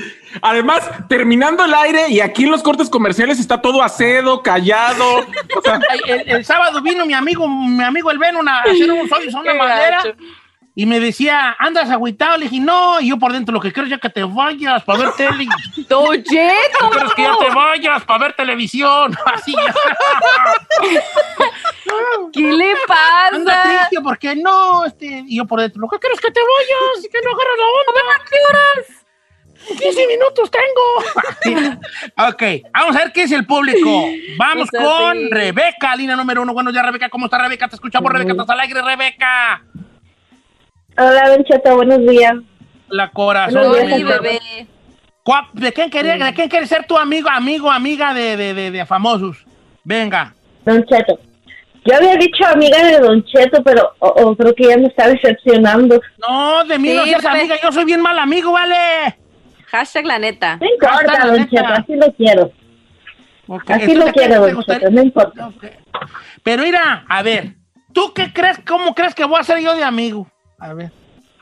Además, 0.40 0.88
terminando 1.08 1.64
el 1.64 1.74
aire 1.74 2.08
y 2.08 2.20
aquí 2.20 2.44
en 2.44 2.52
los 2.52 2.62
cortes 2.62 2.88
comerciales 2.88 3.40
está 3.40 3.60
todo 3.60 3.82
acedo, 3.82 4.42
callado. 4.42 5.26
O 5.56 5.62
sea, 5.62 5.80
Ay, 5.90 6.00
El, 6.08 6.28
el 6.28 6.44
sábado 6.44 6.80
vino 6.80 7.04
mi 7.04 7.14
amigo, 7.14 7.48
mi 7.48 7.82
amigo 7.82 8.10
el 8.10 8.18
Ben 8.18 8.36
una, 8.36 8.58
a 8.58 8.62
hacer 8.62 8.90
unos 8.90 9.10
hoyos 9.10 9.34
a 9.34 9.40
una 9.40 9.52
Qué 9.52 9.58
madera 9.58 10.02
y 10.74 10.86
me 10.86 11.00
decía, 11.00 11.54
andas 11.58 11.90
agüitado. 11.90 12.38
Le 12.38 12.48
dije, 12.48 12.60
no, 12.60 13.00
y 13.00 13.10
yo 13.10 13.18
por 13.18 13.32
dentro 13.32 13.52
lo 13.52 13.60
que 13.60 13.72
quiero 13.72 13.84
es 13.86 13.90
ya 13.90 13.98
que 13.98 14.08
te 14.08 14.24
vayas 14.24 14.82
para 14.84 15.00
ver 15.00 15.12
tele. 15.12 15.46
Don 15.88 16.22
Cheto. 16.22 16.90
Quiero 16.90 17.06
es 17.06 17.14
que 17.14 17.22
ya 17.22 17.36
te 17.38 17.54
vayas 17.54 18.04
para 18.04 18.24
ver 18.24 18.32
televisión. 18.34 19.16
Así 19.26 19.52
ya. 19.52 19.74
¿Qué 22.32 22.40
le 22.40 22.72
Anda 23.32 23.62
triste 23.62 24.00
porque 24.02 24.36
no, 24.36 24.84
este, 24.84 25.24
y 25.26 25.36
yo 25.36 25.46
por 25.46 25.60
dentro, 25.60 25.80
lo 25.80 25.88
que 25.88 25.98
quiero 25.98 26.14
es 26.14 26.20
que 26.20 26.30
te 26.30 26.40
vayas, 26.40 27.08
que 27.10 27.18
no 27.22 27.30
agarras 27.30 27.58
la 27.58 27.66
onda. 27.78 28.14
¿A 28.14 28.24
qué 28.28 28.36
horas? 28.48 29.02
15 29.78 30.06
minutos 30.08 30.50
tengo. 30.50 31.78
ok, 32.28 32.42
vamos 32.72 32.96
a 32.96 32.98
ver 33.00 33.12
qué 33.12 33.22
es 33.22 33.32
el 33.32 33.46
público. 33.46 34.06
Vamos 34.36 34.68
O 34.68 34.70
sea, 34.76 34.82
con 34.84 35.16
sí. 35.16 35.28
Rebeca, 35.30 35.94
línea 35.94 36.16
número 36.16 36.42
uno. 36.42 36.52
Buenos 36.52 36.72
días, 36.72 36.84
Rebeca. 36.84 37.08
¿Cómo 37.08 37.26
está 37.26 37.38
Rebeca? 37.38 37.68
Te 37.68 37.76
escuchamos, 37.76 38.10
Rebeca. 38.10 38.32
Estás 38.32 38.50
al 38.50 38.60
aire, 38.60 38.82
Rebeca. 38.82 39.62
Hola, 40.98 41.28
Don 41.30 41.44
Cheto, 41.44 41.76
buenos 41.76 42.00
días. 42.06 42.34
La 42.88 43.10
corazón. 43.10 43.68
Buenos 43.68 43.96
días, 43.96 44.08
bebé. 44.20 44.66
¿Cuál- 45.22 45.46
¿De 45.52 45.72
quién 45.72 45.88
quería, 45.90 46.16
de 46.16 46.34
quién 46.34 46.48
quiere 46.48 46.66
ser 46.66 46.84
tu 46.86 46.98
amigo, 46.98 47.28
amigo, 47.30 47.70
amiga 47.70 48.12
de, 48.12 48.36
de, 48.36 48.54
de, 48.54 48.70
de 48.72 48.86
famosos? 48.86 49.46
Venga. 49.84 50.34
Don 50.64 50.84
Cheto. 50.84 51.18
Yo 51.84 51.96
había 51.96 52.16
dicho 52.16 52.46
amiga 52.46 52.78
de 52.84 52.98
Don 53.00 53.24
Cheto, 53.24 53.62
pero 53.64 53.92
o- 53.98 54.06
o 54.08 54.36
creo 54.36 54.54
que 54.54 54.68
ya 54.68 54.76
me 54.76 54.86
está 54.86 55.08
decepcionando. 55.08 56.00
No, 56.18 56.64
de 56.64 56.78
mí 56.78 56.90
Sí, 56.90 56.96
no 56.96 57.04
seas 57.04 57.24
amiga. 57.24 57.56
Yo 57.62 57.72
soy 57.72 57.84
bien 57.84 58.00
mal 58.00 58.18
amigo, 58.18 58.52
¿vale? 58.52 58.76
Hashtag 59.66 60.06
la 60.06 60.18
neta. 60.18 60.58
No 60.60 60.66
importa, 60.66 61.26
Don 61.26 61.36
neta. 61.36 61.50
Cheto, 61.50 61.72
así 61.74 61.94
lo 61.96 62.12
quiero. 62.12 62.52
Así 63.66 63.86
¿tú 63.94 63.98
lo 63.98 64.06
quiero, 64.12 64.40
Don 64.40 64.54
gustaría- 64.54 64.80
Cheto, 64.80 64.90
no 64.92 65.02
importa. 65.02 65.50
Pero 66.44 66.62
mira, 66.62 67.04
a 67.08 67.22
ver, 67.22 67.54
¿tú 67.92 68.12
qué 68.14 68.32
crees, 68.32 68.60
cómo 68.66 68.94
crees 68.94 69.14
que 69.14 69.24
voy 69.24 69.38
a 69.40 69.44
ser 69.44 69.58
yo 69.58 69.74
de 69.74 69.82
amigo? 69.84 70.28
A 70.58 70.74
ver. 70.74 70.90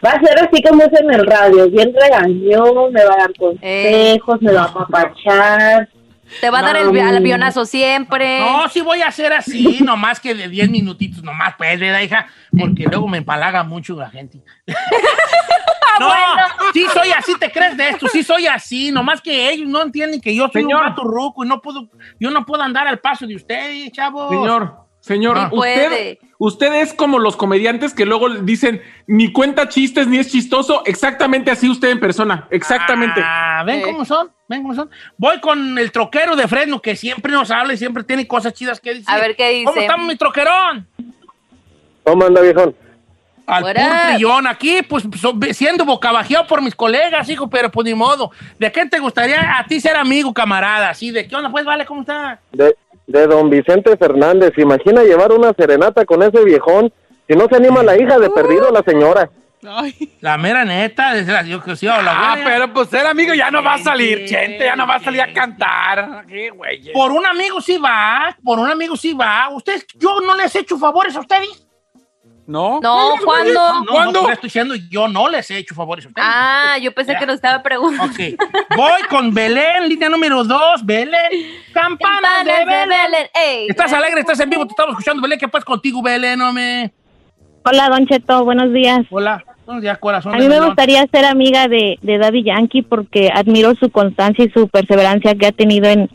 Va 0.05 0.13
a 0.13 0.21
ser 0.25 0.39
así 0.39 0.63
como 0.63 0.83
es 0.85 0.99
en 0.99 1.13
el 1.13 1.27
radio, 1.27 1.69
bien 1.69 1.93
regañón, 1.95 2.91
me 2.95 3.05
va 3.05 3.13
a 3.15 3.19
dar 3.19 3.31
Eh. 3.61 4.19
consejos, 4.19 4.41
me 4.43 4.53
va 4.53 4.63
a 4.63 4.65
apapachar. 4.65 5.89
Te 6.41 6.51
va 6.51 6.61
a 6.61 6.63
dar 6.63 6.77
el, 6.77 7.17
avionazo 7.17 7.65
siempre. 7.65 8.41
No, 8.41 8.69
sí 8.69 8.81
voy 8.81 9.03
a 9.03 9.09
hacer 9.09 9.33
así, 9.33 9.81
nomás 9.85 10.21
que 10.21 10.35
de 10.35 10.49
10 10.49 10.71
minutitos, 10.71 11.23
nomás, 11.23 11.55
pues, 11.57 11.79
¿verdad, 11.79 12.01
hija? 12.01 12.27
Porque 12.59 12.85
luego 12.85 13.09
me 13.09 13.19
empalaga 13.19 13.63
mucho 13.63 13.97
la 13.97 14.11
gente. 14.11 14.43
no, 16.01 16.11
sí 16.73 16.87
soy 16.93 17.11
así, 17.11 17.35
¿te 17.39 17.51
crees 17.51 17.77
de 17.77 17.89
esto? 17.91 18.09
Sí 18.09 18.23
soy 18.23 18.47
así, 18.47 18.93
nomás 18.93 19.21
que 19.21 19.51
ellos 19.51 19.69
no 19.69 19.83
entienden 19.83 20.21
que 20.21 20.35
yo 20.35 20.49
soy 20.53 20.63
Señor. 20.63 20.83
un 20.83 20.89
gato 20.89 21.05
ruco 21.05 21.45
y 21.45 21.49
no 21.49 21.61
puedo, 21.61 21.89
yo 22.19 22.31
no 22.31 22.45
puedo 22.47 22.63
andar 22.63 22.87
al 22.87 22.99
paso 22.99 23.27
de 23.27 23.37
ustedes, 23.37 23.91
chavos. 23.93 24.31
Señor, 24.31 24.90
señor, 25.01 25.37
Sí 25.39 25.57
usted, 25.57 26.19
usted 26.39 26.75
es 26.75 26.93
como 26.95 27.19
los 27.19 27.37
comediantes 27.37 27.95
que 27.95 28.07
luego 28.07 28.29
dicen 28.29 28.83
ni 29.07 29.33
cuenta 29.33 29.69
chistes 29.69 30.07
ni 30.07 30.19
es 30.19 30.31
chistoso. 30.31 30.83
Exactamente 30.87 31.51
así 31.51 31.69
usted 31.69 31.89
en 31.91 32.01
persona. 32.01 32.47
Exactamente. 32.51 33.21
Ah, 33.25 33.63
ven 33.67 33.81
Eh. 33.81 33.83
cómo 33.83 34.05
son, 34.05 34.31
ven 34.49 34.63
cómo 34.63 34.75
son. 34.75 34.91
Voy 35.17 35.41
con 35.41 35.79
el 35.79 35.91
troquero 35.93 36.37
de 36.37 36.47
Fresno, 36.49 36.81
que 36.81 36.97
siempre 36.97 37.33
nos 37.33 37.51
habla 37.51 37.73
y 37.73 37.77
siempre 37.79 38.05
tiene 38.05 38.27
cosas 38.27 38.53
chidas 38.53 38.79
que 38.81 38.91
decir. 38.91 39.07
A 39.09 39.17
ver 39.17 39.35
qué 39.37 39.51
dice. 39.51 39.65
¿Cómo 39.65 39.81
estamos, 39.81 40.07
mi 40.07 40.17
troquerón? 40.17 40.87
¿Cómo 42.05 42.25
anda, 42.25 42.41
viejón? 42.41 42.75
Al 43.47 43.65
trillón 43.75 44.47
aquí, 44.47 44.81
pues 44.89 45.05
so- 45.21 45.37
siendo 45.53 45.85
bocabajeado 45.85 46.47
por 46.47 46.63
mis 46.63 46.75
colegas, 46.75 47.29
hijo, 47.29 47.51
pero 47.51 47.69
pues 47.69 47.85
ni 47.85 47.95
modo. 47.95 48.31
¿De 48.61 48.71
qué 48.71 48.87
te 48.87 49.01
gustaría 49.01 49.59
a 49.59 49.65
ti 49.67 49.81
ser 49.81 49.97
amigo, 49.97 50.33
camarada? 50.33 50.91
Así, 50.91 51.11
¿de 51.11 51.27
qué 51.27 51.35
onda? 51.35 51.51
Pues, 51.51 51.65
vale, 51.65 51.85
¿cómo 51.85 52.03
está? 52.03 52.39
De, 52.53 52.77
de 53.11 53.27
don 53.27 53.51
Vicente 53.51 53.97
Fernández. 53.97 54.53
Imagina 54.57 55.03
llevar 55.03 55.33
una 55.33 55.53
serenata 55.53 56.05
con 56.05 56.23
ese 56.23 56.45
viejón. 56.45 56.93
Si 57.29 57.35
no 57.35 57.47
se 57.49 57.57
anima 57.57 57.83
la 57.83 58.01
hija, 58.01 58.19
de 58.19 58.31
perdido 58.31 58.71
la 58.71 58.83
señora. 58.83 59.31
La 60.21 60.39
mera 60.39 60.65
neta, 60.65 61.13
desde 61.13 61.33
la, 61.33 61.43
yo 61.43 61.63
que 61.63 61.77
sí, 61.77 61.87
o 61.87 62.03
la 62.03 62.33
Ah, 62.33 62.37
pero 62.43 62.73
pues 62.73 62.89
ser 62.89 63.07
amigo 63.07 63.35
ya 63.35 63.51
no 63.51 63.63
va 63.63 63.75
a 63.75 63.79
salir, 63.79 64.27
gente, 64.27 64.65
ya 64.65 64.75
no 64.75 64.87
va 64.87 64.95
a 64.95 65.01
salir 65.01 65.21
a 65.21 65.33
cantar. 65.35 66.25
¿Qué 66.27 66.49
güey? 66.49 66.93
Por 66.93 67.13
un 67.13 67.27
amigo 67.27 67.61
sí 67.61 67.77
va, 67.77 68.35
por 68.43 68.59
un 68.59 68.71
amigo 68.71 68.97
sí 68.97 69.13
va. 69.13 69.51
Ustedes, 69.51 69.87
yo 69.97 70.21
no 70.21 70.35
les 70.35 70.55
he 70.55 70.61
hecho 70.61 70.79
favores 70.79 71.15
a 71.15 71.21
ustedes. 71.21 71.67
No. 72.51 72.81
No, 72.83 73.15
¿cuándo? 73.25 73.55
No, 73.55 73.81
no, 73.85 73.87
¿Cuándo? 73.87 74.23
no, 74.23 74.31
estoy 74.31 74.49
diciendo 74.49 74.75
yo 74.91 75.07
no 75.07 75.29
les 75.29 75.49
he 75.53 75.59
hecho 75.59 75.73
favores 75.73 76.05
a 76.05 76.09
ustedes. 76.09 76.29
Ah, 76.29 76.77
yo 76.83 76.93
pensé 76.93 77.15
que 77.17 77.25
nos 77.25 77.37
estaba 77.37 77.63
preguntando. 77.63 78.13
Ok. 78.13 78.19
Voy 78.77 79.03
con 79.09 79.33
Belén, 79.33 79.89
línea 79.89 80.09
número 80.09 80.43
dos. 80.43 80.85
Belén, 80.85 81.31
campanas 81.73 82.45
de 82.45 82.65
Belén. 82.67 83.29
Ey, 83.35 83.67
Estás 83.69 83.93
alegre, 83.93 84.23
estás 84.23 84.41
en 84.41 84.51
vivo, 84.51 84.67
te 84.67 84.73
estamos 84.73 84.95
escuchando, 84.95 85.23
Belén. 85.23 85.39
¿Qué 85.39 85.47
pasa 85.47 85.65
contigo, 85.65 86.03
Belén? 86.03 86.41
No 86.41 86.53
me... 86.53 86.93
Hola, 87.63 87.89
Don 87.89 88.05
Cheto, 88.09 88.45
buenos 88.45 88.73
días. 88.73 89.07
Hola. 89.11 89.45
Buenos 89.65 89.83
días, 89.83 89.99
corazón. 89.99 90.35
A 90.35 90.39
mí 90.39 90.43
me 90.43 90.49
melón. 90.49 90.67
gustaría 90.67 91.07
ser 91.07 91.27
amiga 91.27 91.69
de, 91.69 92.01
de 92.03 92.19
Daddy 92.19 92.43
Yankee 92.43 92.83
porque 92.83 93.31
admiro 93.33 93.77
su 93.77 93.91
constancia 93.91 94.45
y 94.45 94.51
su 94.51 94.67
perseverancia 94.67 95.37
que 95.37 95.47
ha 95.47 95.53
tenido 95.53 95.89
en, 95.89 96.11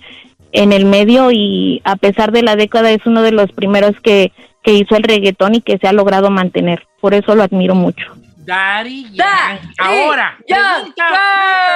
en 0.51 0.73
el 0.73 0.83
medio 0.83 1.31
y 1.31 1.81
a 1.85 1.95
pesar 1.95 2.33
de 2.33 2.41
la 2.41 2.57
década 2.57 2.91
es 2.91 3.05
uno 3.05 3.21
de 3.21 3.31
los 3.31 3.53
primeros 3.53 3.97
que, 4.01 4.33
que 4.65 4.73
hizo 4.73 4.95
el 4.95 5.03
reggaetón 5.03 5.55
y 5.55 5.61
que 5.61 5.77
se 5.77 5.87
ha 5.87 5.93
logrado 5.93 6.29
mantener. 6.31 6.87
Por 6.99 7.13
eso 7.13 7.35
lo 7.35 7.43
admiro 7.43 7.75
mucho. 7.75 8.03
Daddy 8.37 9.11
Yankee. 9.11 9.67
Ahora, 9.77 10.37
pregunta, 10.47 11.05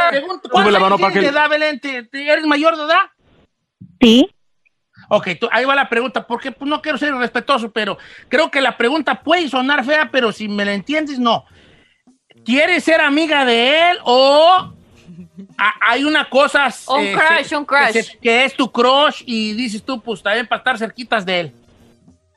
pregunta, 0.09 0.49
¿cuántos 0.49 0.61
Sube 0.63 0.71
la 0.71 0.79
mano 0.79 0.95
años 0.95 1.01
para 1.01 1.13
tienes 1.13 1.29
que- 1.29 1.33
de 1.33 1.39
edad, 1.39 1.49
Belén? 1.49 1.79
¿Te- 1.79 2.03
te- 2.03 2.27
¿Eres 2.31 2.45
mayor 2.45 2.75
de 2.77 2.83
edad? 2.83 3.01
Sí, 4.01 4.29
Ok, 5.11 5.29
tú- 5.39 5.49
ahí 5.51 5.65
va 5.65 5.73
la 5.73 5.89
pregunta, 5.89 6.27
porque 6.27 6.51
pues, 6.51 6.69
no 6.69 6.83
quiero 6.83 6.97
ser 6.99 7.13
irrespetuoso, 7.15 7.71
pero 7.71 7.97
creo 8.27 8.51
que 8.51 8.61
la 8.61 8.77
pregunta 8.77 9.21
puede 9.23 9.49
sonar 9.49 9.83
fea, 9.83 10.09
pero 10.11 10.31
si 10.31 10.47
me 10.47 10.63
la 10.65 10.73
entiendes, 10.73 11.17
no. 11.17 11.45
¿Quieres 12.45 12.83
ser 12.83 13.01
amiga 13.01 13.43
de 13.43 13.89
él 13.91 13.97
o 14.03 14.71
a- 15.57 15.73
hay 15.89 16.03
una 16.03 16.29
cosa... 16.29 16.67
Un 16.89 16.99
eh, 17.03 17.13
crush, 17.13 17.45
se- 17.47 17.57
un 17.57 17.65
crush. 17.65 17.91
Que, 17.91 18.03
se- 18.03 18.17
que 18.19 18.45
es 18.45 18.53
tu 18.55 18.71
crush 18.71 19.23
y 19.25 19.53
dices 19.53 19.83
tú, 19.83 19.99
pues 19.99 20.21
también 20.21 20.45
para 20.45 20.59
estar 20.59 20.77
cerquitas 20.77 21.25
de 21.25 21.39
él. 21.39 21.53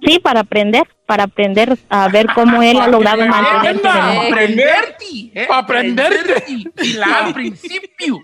Sí, 0.05 0.19
para 0.19 0.41
aprender, 0.41 0.83
para 1.07 1.25
aprender 1.25 1.77
a 1.89 2.09
ver 2.09 2.27
cómo 2.35 2.63
él 2.63 2.79
ha 2.81 2.89
logrado. 2.89 3.23
Para 3.29 3.71
el- 3.71 4.27
aprenderte. 4.29 5.05
¿eh? 5.35 5.45
Para 5.49 5.61
aprenderte. 5.61 6.45
Y 6.83 6.93
la 6.95 7.27
al 7.27 7.35
principio. 7.35 8.21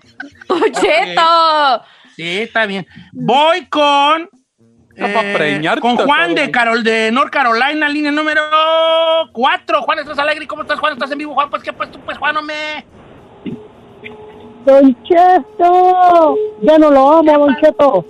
Cheto. 0.81 1.83
Sí, 2.15 2.39
está 2.41 2.65
bien. 2.65 2.85
Voy 3.13 3.65
con. 3.67 4.29
Eh, 5.01 5.33
preñarte 5.33 5.79
con 5.79 5.95
Juan 5.95 6.35
de 6.35 6.51
Carol 6.51 6.83
de 6.83 7.09
North 7.13 7.31
Carolina, 7.31 7.87
línea 7.87 8.11
número 8.11 8.41
4. 9.31 9.81
Juan, 9.83 9.99
¿estás 9.99 10.19
alegre? 10.19 10.45
¿Cómo 10.45 10.63
estás, 10.63 10.77
Juan? 10.77 10.91
¿Estás 10.93 11.09
en 11.11 11.19
vivo, 11.19 11.33
Juan? 11.33 11.49
Pues, 11.49 11.63
¿qué 11.63 11.71
pues 11.71 11.89
tú, 11.89 11.99
pues, 12.01 12.17
Juan? 12.17 12.35
No 12.35 12.41
me... 12.41 12.85
Don 14.65 14.95
Cheto, 15.03 16.35
ya 16.61 16.77
no 16.77 16.91
lo 16.91 17.19
amo, 17.19 17.37
Don 17.39 17.55
Cheto, 17.61 18.05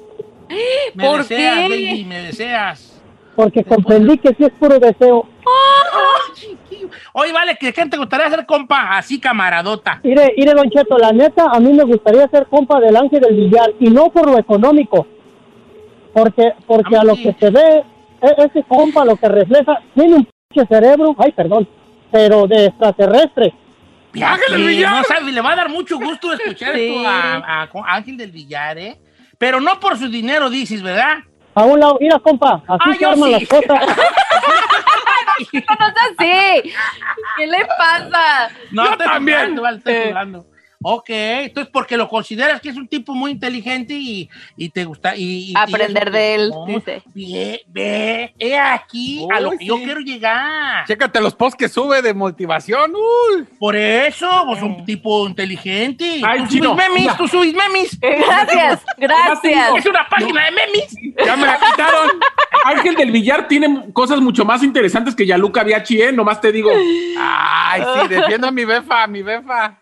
me 0.96 1.06
¿Por 1.06 1.20
deseas, 1.20 1.56
qué? 1.58 1.62
baby, 1.70 2.06
me 2.06 2.20
deseas. 2.24 2.89
Porque 3.40 3.64
comprendí 3.64 4.18
que 4.18 4.34
sí 4.36 4.44
es 4.44 4.52
puro 4.60 4.78
deseo. 4.80 5.26
Ay, 5.46 6.34
chiquillo. 6.34 6.90
Oye, 7.14 7.32
vale, 7.32 7.58
¿de 7.62 7.72
quién 7.72 7.90
te 7.90 7.96
gustaría 7.96 8.30
ser 8.30 8.46
compa? 8.46 8.98
Así, 8.98 9.18
camaradota. 9.18 10.02
Mire, 10.04 10.34
mire, 10.36 10.54
Don 10.54 10.70
Cheto, 10.70 10.98
la 10.98 11.14
neta, 11.14 11.46
a 11.50 11.58
mí 11.62 11.72
me 11.72 11.86
gustaría 11.86 12.28
ser 12.28 12.48
compa 12.48 12.82
del 12.82 12.98
Ángel 12.98 13.22
del 13.22 13.36
Villar, 13.38 13.70
y 13.80 13.90
no 13.92 14.10
por 14.10 14.30
lo 14.30 14.38
económico, 14.38 15.08
porque 16.14 16.52
porque 16.68 16.98
a, 16.98 17.06
lo 17.06 17.16
que 17.16 17.34
se 17.40 17.50
ve, 17.50 17.84
e- 18.22 18.36
ese 18.46 18.62
compa 18.68 19.06
lo 19.06 19.16
que 19.16 19.30
refleja, 19.30 19.80
tiene 19.96 20.16
un 20.16 20.28
pinche 20.50 20.68
cerebro, 20.68 21.16
ay, 21.18 21.32
perdón, 21.32 21.66
pero 22.12 22.46
de 22.46 22.66
extraterrestre. 22.66 23.54
Ángel 24.22 24.52
del 24.58 24.68
Villar. 24.68 24.98
No 24.98 25.04
sabe, 25.06 25.32
le 25.32 25.40
va 25.40 25.54
a 25.54 25.56
dar 25.56 25.70
mucho 25.70 25.98
gusto 25.98 26.34
escuchar 26.34 26.76
Sí. 26.76 26.90
esto 26.94 27.08
a, 27.08 27.36
a- 27.38 27.64
a 27.64 27.96
Ángel 27.96 28.18
del 28.18 28.32
Villar, 28.32 28.78
¿eh? 28.80 29.00
Pero 29.38 29.62
no 29.62 29.80
por 29.80 29.98
su 29.98 30.10
dinero, 30.10 30.50
dices, 30.50 30.84
¿verdad? 30.84 31.20
A 31.56 31.64
un 31.64 31.80
lado, 31.80 31.98
mira, 32.00 32.20
compa, 32.20 32.62
así 32.68 32.90
Ah, 32.92 32.96
se 32.98 33.06
arman 33.06 33.30
sí. 33.30 33.32
las 33.32 33.48
cosas. 33.50 33.88
No 35.40 35.88
es 35.88 35.96
así. 36.20 36.74
¿Qué 37.38 37.48
le 37.48 37.66
pasa? 37.78 38.50
No, 38.72 38.86
Yo 38.86 38.92
estoy 38.92 39.08
también. 39.08 39.56
jugando, 39.58 40.46
Eh. 40.80 40.82
Ok, 40.82 41.10
entonces 41.10 41.70
porque 41.74 41.98
lo 41.98 42.08
consideras 42.08 42.62
que 42.62 42.70
es 42.70 42.78
un 42.78 42.88
tipo 42.88 43.14
muy 43.14 43.32
inteligente 43.32 43.94
y, 43.96 44.30
y 44.56 44.70
te 44.70 44.86
gusta. 44.86 45.14
Y, 45.16 45.52
y- 45.52 45.54
Aprender 45.58 46.08
y- 46.08 46.12
de 46.12 46.36
él, 46.36 46.52
dice. 46.68 47.04
Ve, 47.14 47.62
ve, 47.68 48.34
he 48.40 48.58
aquí 48.58 49.28
a 49.30 49.42
lo 49.42 49.52
que 49.52 49.66
yo 49.66 49.76
quiero 49.78 50.00
llegar. 50.00 50.86
Chécate 50.88 51.20
los 51.20 51.36
posts 51.36 51.58
que 51.58 51.68
sube 51.68 52.02
de 52.02 52.14
motivación. 52.14 52.94
Uy. 52.96 53.46
Por 53.60 53.76
eso, 53.76 54.30
pues 54.48 54.62
un 54.62 54.86
tipo 54.86 55.28
inteligente. 55.28 56.22
Ay, 56.24 56.44
tú 56.44 56.48
chino, 56.48 56.70
subes 56.72 56.88
memes, 56.88 57.02
mira. 57.02 57.18
tú 57.18 57.28
subes 57.28 57.54
memes. 57.54 58.00
Gracias, 58.02 58.82
gracias. 58.98 59.76
Es 59.78 59.86
una 59.86 60.08
página 60.08 60.46
de 60.46 60.52
memes. 60.52 60.96
Ya 61.26 61.36
me 61.36 61.46
la 61.46 61.60
quitaron. 61.60 62.10
Ángel 62.64 62.96
del 62.96 63.12
Villar 63.12 63.48
tiene 63.50 63.92
cosas 63.92 64.22
mucho 64.22 64.46
más 64.46 64.64
interesantes 64.64 65.14
que 65.16 65.26
Yaluca 65.26 65.64
Biachi, 65.64 66.02
¿eh? 66.02 66.12
Nomás 66.14 66.40
te 66.40 66.52
digo. 66.54 66.72
Ay, 67.20 67.82
sí, 68.02 68.08
defiendo 68.08 68.48
a 68.48 68.52
mi 68.52 68.64
befa, 68.64 69.04
a 69.04 69.08
mi 69.08 69.22
befa. 69.22 69.79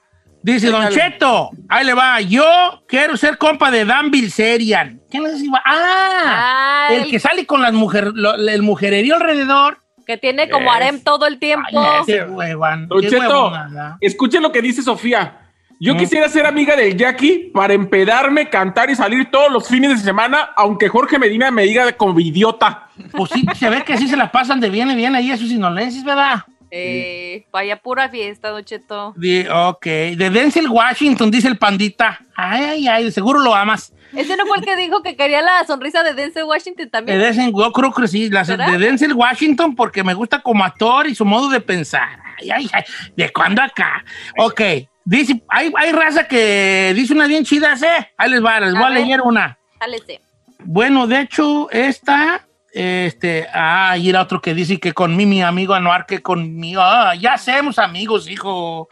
Dice 0.53 0.69
Don. 0.69 0.87
Cheto, 0.89 1.49
ahí 1.69 1.85
le 1.85 1.93
va. 1.93 2.21
Yo 2.21 2.45
quiero 2.87 3.17
ser 3.17 3.37
compa 3.37 3.69
de 3.69 3.83
Dan 3.85 4.09
Bilzerian. 4.11 5.01
¿Quién 5.11 5.25
es 5.25 5.33
ese? 5.33 5.47
Ah, 5.65 6.87
Ah, 6.89 6.93
el 6.93 7.09
que 7.09 7.19
sale 7.19 7.45
con 7.45 7.61
las 7.61 7.73
mujer, 7.73 8.11
lo- 8.13 8.35
el 8.35 8.61
mujererío 8.61 9.15
alrededor. 9.15 9.79
que 10.05 10.17
tiene 10.17 10.49
como 10.49 10.71
harem 10.71 11.01
todo 11.03 11.25
el 11.27 11.37
tiempo. 11.37 11.67
Ay, 11.73 12.01
ese 12.07 12.23
huevón. 12.23 12.87
Don 12.87 13.01
qué 13.01 13.09
Cheto, 13.09 13.23
huevonada. 13.27 13.97
escuchen 13.99 14.41
lo 14.41 14.53
que 14.53 14.61
dice 14.61 14.81
Sofía. 14.81 15.39
Yo 15.81 15.95
Mm. 15.95 15.97
quisiera 15.97 16.29
ser 16.29 16.45
amiga 16.45 16.77
del 16.77 16.95
Jackie 16.95 17.51
para 17.53 17.73
empedarme, 17.73 18.49
cantar 18.49 18.89
y 18.89 18.95
salir 18.95 19.29
todos 19.29 19.51
los 19.51 19.67
fines 19.67 19.91
de 19.91 19.97
semana, 19.97 20.51
aunque 20.55 20.87
Jorge 20.87 21.19
Medina 21.19 21.51
me 21.51 21.63
diga 21.63 21.91
como 21.91 22.17
idiota. 22.21 22.87
Pues 23.11 23.31
sí, 23.31 23.45
se 23.53 23.69
ve 23.69 23.83
que 23.83 23.97
sí 23.97 24.07
se 24.07 24.15
la 24.15 24.31
pasan 24.31 24.61
de 24.61 24.69
bien 24.69 24.89
y 24.89 24.95
bien 24.95 25.13
ahí 25.13 25.29
esos 25.29 25.51
inolenses, 25.51 26.05
¿verdad? 26.05 26.37
Eh, 26.71 27.45
vaya 27.51 27.77
pura 27.77 28.09
fiesta, 28.09 28.49
Don 28.49 28.63
Cheto. 28.63 29.13
De, 29.15 29.49
ok, 29.49 29.85
de 29.85 30.29
Denzel 30.29 30.67
Washington, 30.69 31.31
dice 31.31 31.47
el 31.47 31.57
pandita. 31.57 32.19
Ay, 32.35 32.63
ay, 32.63 32.87
ay, 32.87 33.11
seguro 33.11 33.39
lo 33.39 33.55
amas. 33.55 33.93
Ese 34.15 34.37
no 34.37 34.45
fue 34.45 34.57
el 34.57 34.65
que 34.65 34.75
dijo 34.75 35.03
que 35.03 35.15
quería 35.15 35.41
la 35.41 35.65
sonrisa 35.65 36.03
de 36.03 36.13
Denzel 36.13 36.43
Washington 36.43 36.85
De 36.85 36.89
también. 36.91 37.19
Denzel, 37.19 37.51
yo 37.51 37.71
creo 37.71 37.91
que 37.91 38.07
sí, 38.07 38.29
de 38.29 38.77
Denzel 38.77 39.13
Washington 39.13 39.75
porque 39.75 40.03
me 40.03 40.13
gusta 40.13 40.41
como 40.41 40.63
actor 40.63 41.07
y 41.07 41.15
su 41.15 41.25
modo 41.25 41.49
de 41.49 41.59
pensar. 41.59 42.19
Ay, 42.39 42.51
ay, 42.51 42.69
ay, 42.71 42.83
¿de 43.15 43.31
cuándo 43.31 43.61
acá? 43.61 44.03
Ok, 44.37 44.61
dice, 45.03 45.41
hay, 45.49 45.71
hay 45.75 45.91
raza 45.91 46.27
que 46.27 46.93
dice 46.95 47.13
una 47.13 47.27
bien 47.27 47.43
chida, 47.43 47.73
¿eh? 47.73 48.11
Ahí 48.17 48.29
les 48.29 48.43
va, 48.43 48.59
les 48.59 48.75
A 48.75 48.79
voy 48.79 48.87
a 48.87 48.89
leer 48.89 49.21
una. 49.21 49.57
Jálese. 49.79 50.21
Bueno, 50.63 51.07
de 51.07 51.21
hecho, 51.21 51.69
esta, 51.71 52.46
este, 52.73 53.47
ah, 53.53 53.97
y 53.97 54.09
era 54.09 54.21
otro 54.21 54.41
que 54.41 54.53
dice 54.53 54.79
que 54.79 54.93
con 54.93 55.15
mi 55.15 55.41
amigo 55.41 55.73
Anuar, 55.73 56.05
que 56.05 56.21
conmigo, 56.21 56.81
ah, 56.81 57.15
ya 57.15 57.33
hacemos 57.33 57.79
amigos, 57.79 58.29
hijo, 58.29 58.87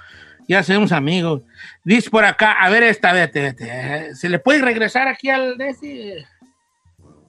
ya 0.48 0.60
hacemos 0.60 0.92
amigos. 0.92 1.42
Dice 1.84 2.10
por 2.10 2.26
acá, 2.26 2.54
a 2.54 2.70
ver 2.70 2.84
esta, 2.84 3.14
vete, 3.14 3.42
vete, 3.42 3.68
eh, 3.70 4.16
¿se 4.16 4.30
le 4.30 4.40
puede 4.40 4.62
regresar 4.62 5.08
aquí 5.08 5.30
al, 5.30 5.60
ese? 5.60 6.26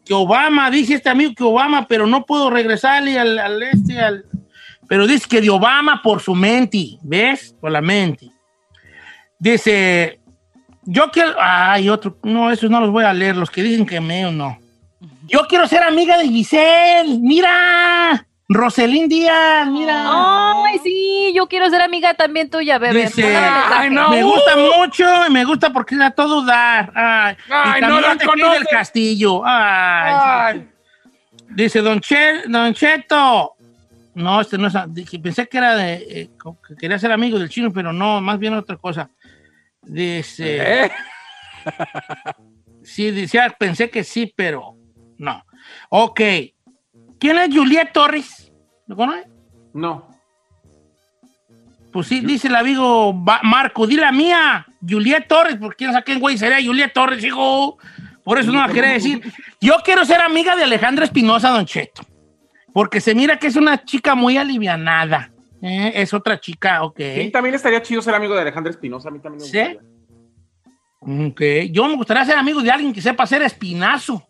Que 0.04 0.14
Obama, 0.14 0.70
dice 0.70 0.94
este 0.94 1.08
amigo 1.08 1.34
que 1.34 1.44
Obama, 1.44 1.86
pero 1.88 2.06
no 2.06 2.24
puedo 2.24 2.48
regresarle 2.48 3.18
al, 3.18 3.62
este, 3.62 3.98
al, 3.98 4.24
pero 4.88 5.06
dice 5.06 5.26
que 5.28 5.40
de 5.40 5.50
Obama 5.50 6.00
por 6.02 6.20
su 6.20 6.34
mente, 6.34 6.98
¿ves? 7.02 7.54
Por 7.60 7.72
la 7.72 7.80
mente. 7.80 8.30
Dice, 9.38 10.20
yo 10.84 11.10
quiero. 11.10 11.34
Ay, 11.38 11.88
otro. 11.88 12.16
No, 12.22 12.50
esos 12.50 12.70
no 12.70 12.80
los 12.80 12.90
voy 12.90 13.04
a 13.04 13.12
leer. 13.12 13.36
Los 13.36 13.50
que 13.50 13.62
dicen 13.62 13.84
que 13.84 14.00
me 14.00 14.30
no. 14.30 14.58
Yo 15.26 15.46
quiero 15.48 15.66
ser 15.66 15.82
amiga 15.82 16.18
de 16.18 16.28
Giselle. 16.28 17.18
Mira. 17.20 18.26
Roselín 18.48 19.08
Díaz, 19.08 19.66
mira. 19.66 20.04
Ay, 20.64 20.78
sí, 20.84 21.32
yo 21.34 21.48
quiero 21.48 21.68
ser 21.68 21.82
amiga 21.82 22.14
también 22.14 22.48
tuya, 22.48 22.78
bebé. 22.78 23.06
Dice, 23.06 23.36
ay, 23.36 23.90
no, 23.90 24.08
me 24.10 24.22
gusta 24.22 24.52
mucho, 24.56 25.04
y 25.26 25.30
me 25.32 25.44
gusta 25.44 25.72
porque 25.72 25.96
da 25.96 26.12
todo 26.12 26.44
dar. 26.44 26.92
Ay, 26.94 27.36
Ay, 27.50 27.78
y 27.78 27.80
no 27.80 27.88
también 27.88 28.02
la 28.02 28.16
te 28.16 28.24
quiere 28.24 28.40
conoce. 28.42 28.58
del 28.60 28.68
castillo. 28.68 29.42
Ay. 29.44 30.14
Ay. 30.60 30.68
Dice 31.48 31.80
Don, 31.80 31.98
Che- 32.00 32.42
Don 32.46 32.72
Cheto. 32.72 33.54
No, 34.14 34.40
este 34.40 34.58
no 34.58 34.68
es. 34.68 34.74
dije, 34.90 35.18
pensé 35.18 35.48
que 35.48 35.58
era 35.58 35.74
de. 35.74 35.94
eh, 35.94 36.30
que 36.68 36.76
quería 36.76 37.00
ser 37.00 37.10
amigo 37.10 37.40
del 37.40 37.48
chino, 37.48 37.72
pero 37.72 37.92
no, 37.92 38.20
más 38.20 38.38
bien 38.38 38.54
otra 38.54 38.76
cosa. 38.76 39.10
Dice. 39.82 40.84
¿Eh? 40.84 40.90
Sí, 42.84 43.10
decía, 43.10 43.52
pensé 43.58 43.90
que 43.90 44.04
sí, 44.04 44.32
pero 44.36 44.75
no. 45.18 45.44
Ok. 45.90 46.20
¿Quién 47.18 47.38
es 47.38 47.54
Juliet 47.54 47.92
Torres? 47.92 48.52
¿Lo 48.86 48.96
conoce? 48.96 49.24
No. 49.74 50.08
Pues 51.92 52.08
sí, 52.08 52.20
dice 52.20 52.48
el 52.48 52.56
amigo 52.56 53.12
Marco, 53.42 53.86
di 53.86 53.96
la 53.96 54.12
mía, 54.12 54.66
Juliet 54.86 55.26
Torres, 55.26 55.56
porque 55.58 55.76
quién 55.78 55.92
sabe 55.92 56.04
quién 56.04 56.20
güey 56.20 56.36
sería 56.36 56.64
Juliet 56.64 56.92
Torres, 56.92 57.24
hijo. 57.24 57.78
Por 58.22 58.38
eso 58.38 58.52
no 58.52 58.60
la 58.66 58.72
quería 58.72 58.90
decir. 58.90 59.22
Yo 59.60 59.76
quiero 59.84 60.04
ser 60.04 60.20
amiga 60.20 60.56
de 60.56 60.64
Alejandra 60.64 61.04
Espinosa, 61.04 61.50
Don 61.50 61.64
Cheto. 61.64 62.02
Porque 62.72 63.00
se 63.00 63.14
mira 63.14 63.38
que 63.38 63.46
es 63.46 63.56
una 63.56 63.82
chica 63.84 64.14
muy 64.14 64.36
alivianada. 64.36 65.30
Eh, 65.62 65.92
Es 65.94 66.12
otra 66.12 66.38
chica, 66.38 66.82
ok. 66.82 67.00
Sí, 67.14 67.30
también 67.30 67.54
estaría 67.54 67.80
chido 67.80 68.02
ser 68.02 68.14
amigo 68.14 68.34
de 68.34 68.42
Alejandra 68.42 68.70
Espinosa. 68.70 69.08
A 69.08 69.12
mí 69.12 69.20
también 69.20 69.42
me 69.42 69.48
¿Sí? 69.48 69.58
gustaría. 69.58 71.28
Ok, 71.28 71.70
Yo 71.72 71.88
me 71.88 71.94
gustaría 71.96 72.24
ser 72.26 72.36
amigo 72.36 72.60
de 72.62 72.70
alguien 72.70 72.92
que 72.92 73.00
sepa 73.00 73.22
hacer 73.24 73.40
espinazo. 73.42 74.26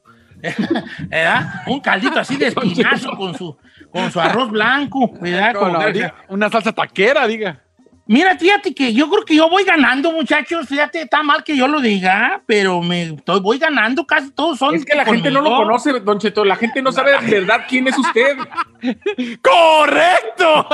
¿Verdad? 1.08 1.62
Un 1.66 1.80
caldito 1.80 2.18
así 2.20 2.36
de 2.36 2.46
espinazo 2.48 3.10
con 3.16 3.34
su, 3.36 3.56
con 3.90 4.10
su 4.10 4.20
arroz 4.20 4.50
blanco. 4.50 5.10
¿verdad? 5.20 5.54
Con 5.54 5.72
la- 5.72 6.14
una 6.28 6.50
salsa 6.50 6.72
taquera, 6.72 7.26
diga. 7.26 7.60
Mira, 8.08 8.38
fíjate 8.38 8.72
que 8.72 8.94
yo 8.94 9.10
creo 9.10 9.24
que 9.24 9.34
yo 9.34 9.50
voy 9.50 9.64
ganando, 9.64 10.12
muchachos. 10.12 10.68
Fíjate, 10.68 11.02
está 11.02 11.24
mal 11.24 11.42
que 11.42 11.56
yo 11.56 11.66
lo 11.66 11.80
diga, 11.80 12.40
pero 12.46 12.80
me 12.80 13.02
estoy, 13.02 13.40
voy 13.40 13.58
ganando. 13.58 14.06
Casi 14.06 14.30
todos 14.30 14.58
son. 14.60 14.76
Es 14.76 14.84
que 14.84 14.94
la 14.94 15.04
gente 15.04 15.28
no 15.28 15.40
lo 15.40 15.56
conoce, 15.56 15.98
Don 15.98 16.20
Cheto. 16.20 16.44
La 16.44 16.54
gente 16.54 16.80
no 16.82 16.92
sabe 16.92 17.18
de 17.20 17.40
verdad 17.40 17.62
quién 17.68 17.88
es 17.88 17.98
usted. 17.98 18.36
¡Correcto! 19.42 20.68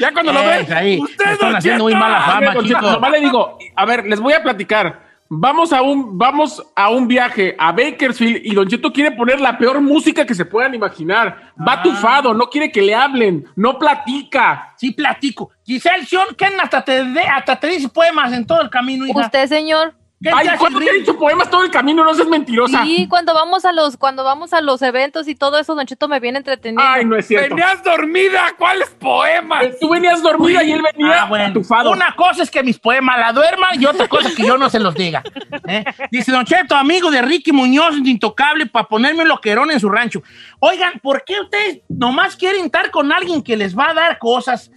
ya 0.00 0.12
cuando 0.12 0.32
lo 0.32 0.40
Eh, 0.40 0.64
ven, 0.66 0.72
ahí, 0.76 0.98
usted 1.00 1.38
Don 1.40 1.54
haciendo 1.54 1.84
muy 1.84 1.92
Cheto. 1.92 2.04
mala 2.04 2.18
ver, 2.18 2.26
fama, 2.26 2.54
Don 2.54 2.66
Cheto, 2.66 2.90
nomás 2.92 3.10
le 3.12 3.20
digo, 3.20 3.58
a 3.76 3.84
ver, 3.84 4.06
les 4.06 4.18
voy 4.18 4.32
a 4.32 4.42
platicar. 4.42 5.05
Vamos 5.28 5.72
a 5.72 5.82
un, 5.82 6.16
vamos 6.16 6.62
a 6.76 6.88
un 6.90 7.08
viaje 7.08 7.56
a 7.58 7.72
Bakersfield 7.72 8.40
y 8.44 8.54
Don 8.54 8.68
Cheto 8.68 8.92
quiere 8.92 9.10
poner 9.10 9.40
la 9.40 9.58
peor 9.58 9.80
música 9.80 10.24
que 10.24 10.34
se 10.34 10.44
puedan 10.44 10.74
imaginar. 10.74 11.52
Va 11.58 11.72
Ah. 11.74 11.82
tufado, 11.82 12.32
no 12.32 12.48
quiere 12.48 12.70
que 12.70 12.80
le 12.82 12.94
hablen, 12.94 13.44
no 13.56 13.78
platica. 13.78 14.72
Sí, 14.76 14.92
platico. 14.92 15.50
Giselle 15.64 16.06
Sion, 16.06 16.26
¿quién 16.36 16.52
hasta 16.60 16.84
te, 16.84 17.04
de- 17.04 17.20
hasta 17.22 17.58
te 17.58 17.66
dice 17.66 17.88
poemas 17.88 18.32
en 18.32 18.46
todo 18.46 18.60
el 18.62 18.70
camino, 18.70 19.04
hija? 19.06 19.18
Usted, 19.20 19.46
señor. 19.48 19.94
¿Qué 20.22 20.30
Ay, 20.34 20.48
¿cuándo 20.58 20.78
te 20.78 20.86
he 20.88 20.94
dicho 21.00 21.18
poemas 21.18 21.50
todo 21.50 21.62
el 21.62 21.70
camino? 21.70 22.02
No 22.02 22.14
seas 22.14 22.26
mentirosa. 22.28 22.82
Sí, 22.84 23.06
cuando 23.06 23.34
vamos 23.34 23.66
a 23.66 23.72
los, 23.72 23.98
cuando 23.98 24.24
vamos 24.24 24.54
a 24.54 24.62
los 24.62 24.80
eventos 24.80 25.28
y 25.28 25.34
todo 25.34 25.58
eso, 25.58 25.74
Don 25.74 25.84
Cheto 25.84 26.08
me 26.08 26.20
viene 26.20 26.38
entretenido. 26.38 26.82
Ay, 26.82 27.04
no 27.04 27.16
es 27.16 27.26
cierto. 27.26 27.54
Venías 27.54 27.84
dormida, 27.84 28.54
¿cuáles 28.56 28.88
poemas? 28.98 29.64
Eh, 29.64 29.76
Tú 29.78 29.90
venías 29.90 30.22
dormida 30.22 30.64
y 30.64 30.72
él 30.72 30.80
venía 30.80 31.24
Ah, 31.24 31.26
bueno. 31.26 31.60
Una 31.90 32.14
cosa 32.16 32.42
es 32.44 32.50
que 32.50 32.62
mis 32.62 32.78
poemas 32.78 33.18
la 33.18 33.32
duerman 33.34 33.80
y 33.80 33.84
otra 33.84 34.08
cosa 34.08 34.28
es 34.28 34.34
que 34.34 34.46
yo 34.46 34.56
no 34.56 34.70
se 34.70 34.80
los 34.80 34.94
diga. 34.94 35.22
¿eh? 35.68 35.84
Dice 36.10 36.32
Don 36.32 36.46
Cheto, 36.46 36.74
amigo 36.76 37.10
de 37.10 37.20
Ricky 37.20 37.52
Muñoz, 37.52 38.02
de 38.02 38.08
Intocable, 38.08 38.64
para 38.64 38.88
ponerme 38.88 39.22
un 39.22 39.28
loquerón 39.28 39.70
en 39.70 39.80
su 39.80 39.90
rancho. 39.90 40.22
Oigan, 40.60 40.94
¿por 41.02 41.24
qué 41.26 41.38
ustedes 41.42 41.82
nomás 41.90 42.36
quieren 42.36 42.64
estar 42.64 42.90
con 42.90 43.12
alguien 43.12 43.42
que 43.42 43.54
les 43.54 43.76
va 43.78 43.90
a 43.90 43.94
dar 43.94 44.18
cosas 44.18 44.70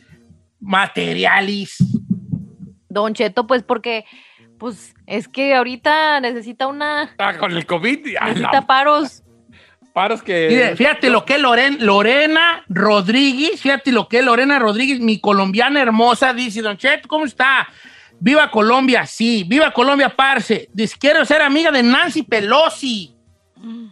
materiales? 0.60 1.78
Don 2.90 3.14
Cheto, 3.14 3.48
pues 3.48 3.64
porque, 3.64 4.04
pues, 4.60 4.94
es 5.08 5.28
que 5.28 5.56
ahorita 5.56 6.20
necesita 6.20 6.68
una, 6.68 7.16
Ah, 7.18 7.38
con 7.38 7.52
el 7.52 7.66
COVID. 7.66 8.06
ay, 8.20 8.34
necesita 8.34 8.68
paros. 8.68 9.24
paros 9.94 10.22
que. 10.22 10.74
Fíjate 10.78 11.10
lo 11.10 11.26
que 11.26 11.36
es 11.36 11.42
Loren- 11.42 11.80
Lorena 11.80 12.64
Rodríguez, 12.70 13.60
fíjate 13.62 13.92
lo 13.92 14.08
que 14.08 14.20
es 14.20 14.26
Lorena 14.26 14.60
Rodríguez, 14.60 15.00
mi 15.00 15.20
colombiana 15.20 15.82
hermosa, 15.82 16.34
dice, 16.34 16.62
Don 16.62 16.78
Cheto, 16.78 17.08
¿cómo 17.08 17.26
está? 17.26 17.68
Viva 18.20 18.52
Colombia, 18.52 19.06
sí, 19.06 19.46
viva 19.48 19.72
Colombia, 19.72 20.10
parce. 20.10 20.70
Dice, 20.74 20.96
quiero 21.00 21.24
ser 21.26 21.42
amiga 21.42 21.72
de 21.72 21.82
Nancy 21.84 22.24
Pelosi, 22.24 23.16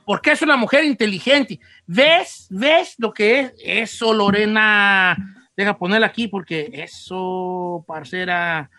porque 0.06 0.32
es 0.32 0.42
una 0.42 0.56
mujer 0.58 0.84
inteligente. 0.84 1.60
¿Ves? 1.86 2.48
¿Ves 2.50 2.96
lo 3.00 3.14
que 3.14 3.40
es? 3.40 3.54
Eso, 3.64 4.14
Lorena. 4.14 5.16
Deja 5.56 5.78
ponerla 5.78 6.08
aquí 6.08 6.28
porque 6.28 6.70
eso, 6.74 7.84
parcera, 7.88 8.70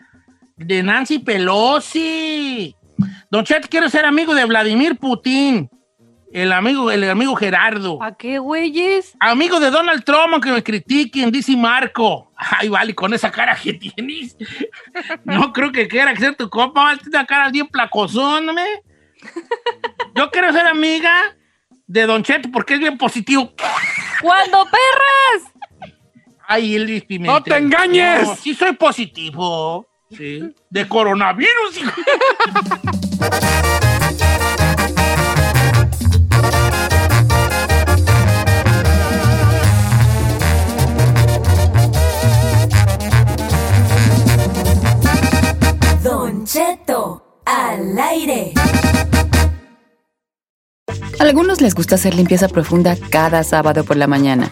de 0.59 0.83
Nancy 0.83 1.19
Pelosi. 1.19 2.75
Don 3.31 3.45
Cheto, 3.45 3.67
quiero 3.69 3.89
ser 3.89 4.05
amigo 4.05 4.35
de 4.35 4.45
Vladimir 4.45 4.97
Putin. 4.97 5.69
El 6.31 6.51
amigo, 6.51 6.91
el 6.91 7.09
amigo 7.09 7.35
Gerardo. 7.35 8.01
¿A 8.03 8.15
qué, 8.15 8.37
güeyes? 8.37 9.15
Amigo 9.19 9.59
de 9.59 9.71
Donald 9.71 10.03
Trump, 10.03 10.33
aunque 10.33 10.51
me 10.51 10.61
critiquen, 10.61 11.31
dice 11.31 11.57
Marco. 11.57 12.31
Ay, 12.35 12.69
vale, 12.69 12.93
con 12.93 13.13
esa 13.13 13.31
cara 13.31 13.55
que 13.55 13.73
tienes. 13.73 14.37
No 15.23 15.51
creo 15.51 15.71
que 15.71 15.87
quiera 15.87 16.15
ser 16.15 16.35
tu 16.35 16.47
compa, 16.49 16.83
vale, 16.83 16.99
tiene 16.99 17.17
una 17.17 17.25
cara 17.25 17.49
bien 17.49 17.67
placosón, 17.67 18.45
¿no 18.45 18.53
me? 18.53 18.65
Yo 20.13 20.29
quiero 20.29 20.53
ser 20.53 20.67
amiga 20.67 21.35
de 21.87 22.05
Don 22.05 22.21
Cheto 22.21 22.49
porque 22.51 22.75
es 22.75 22.79
bien 22.79 22.97
positivo. 22.97 23.51
¡Cuando 24.21 24.65
perras! 24.65 25.51
Ay, 26.47 26.75
Elvis 26.75 27.05
Pimentel. 27.05 27.33
¡No 27.33 27.43
te 27.43 27.57
engañes! 27.57 28.27
No, 28.27 28.35
sí 28.35 28.53
soy 28.53 28.73
positivo. 28.73 29.88
Sí. 30.11 30.55
De 30.71 30.87
coronavirus. 30.87 31.81
Don 46.03 46.43
Cheto, 46.45 47.41
al 47.45 47.99
aire. 47.99 48.53
A 51.19 51.23
algunos 51.23 51.61
les 51.61 51.75
gusta 51.75 51.95
hacer 51.95 52.15
limpieza 52.15 52.47
profunda 52.47 52.97
cada 53.11 53.43
sábado 53.43 53.83
por 53.83 53.95
la 53.95 54.07
mañana. 54.07 54.51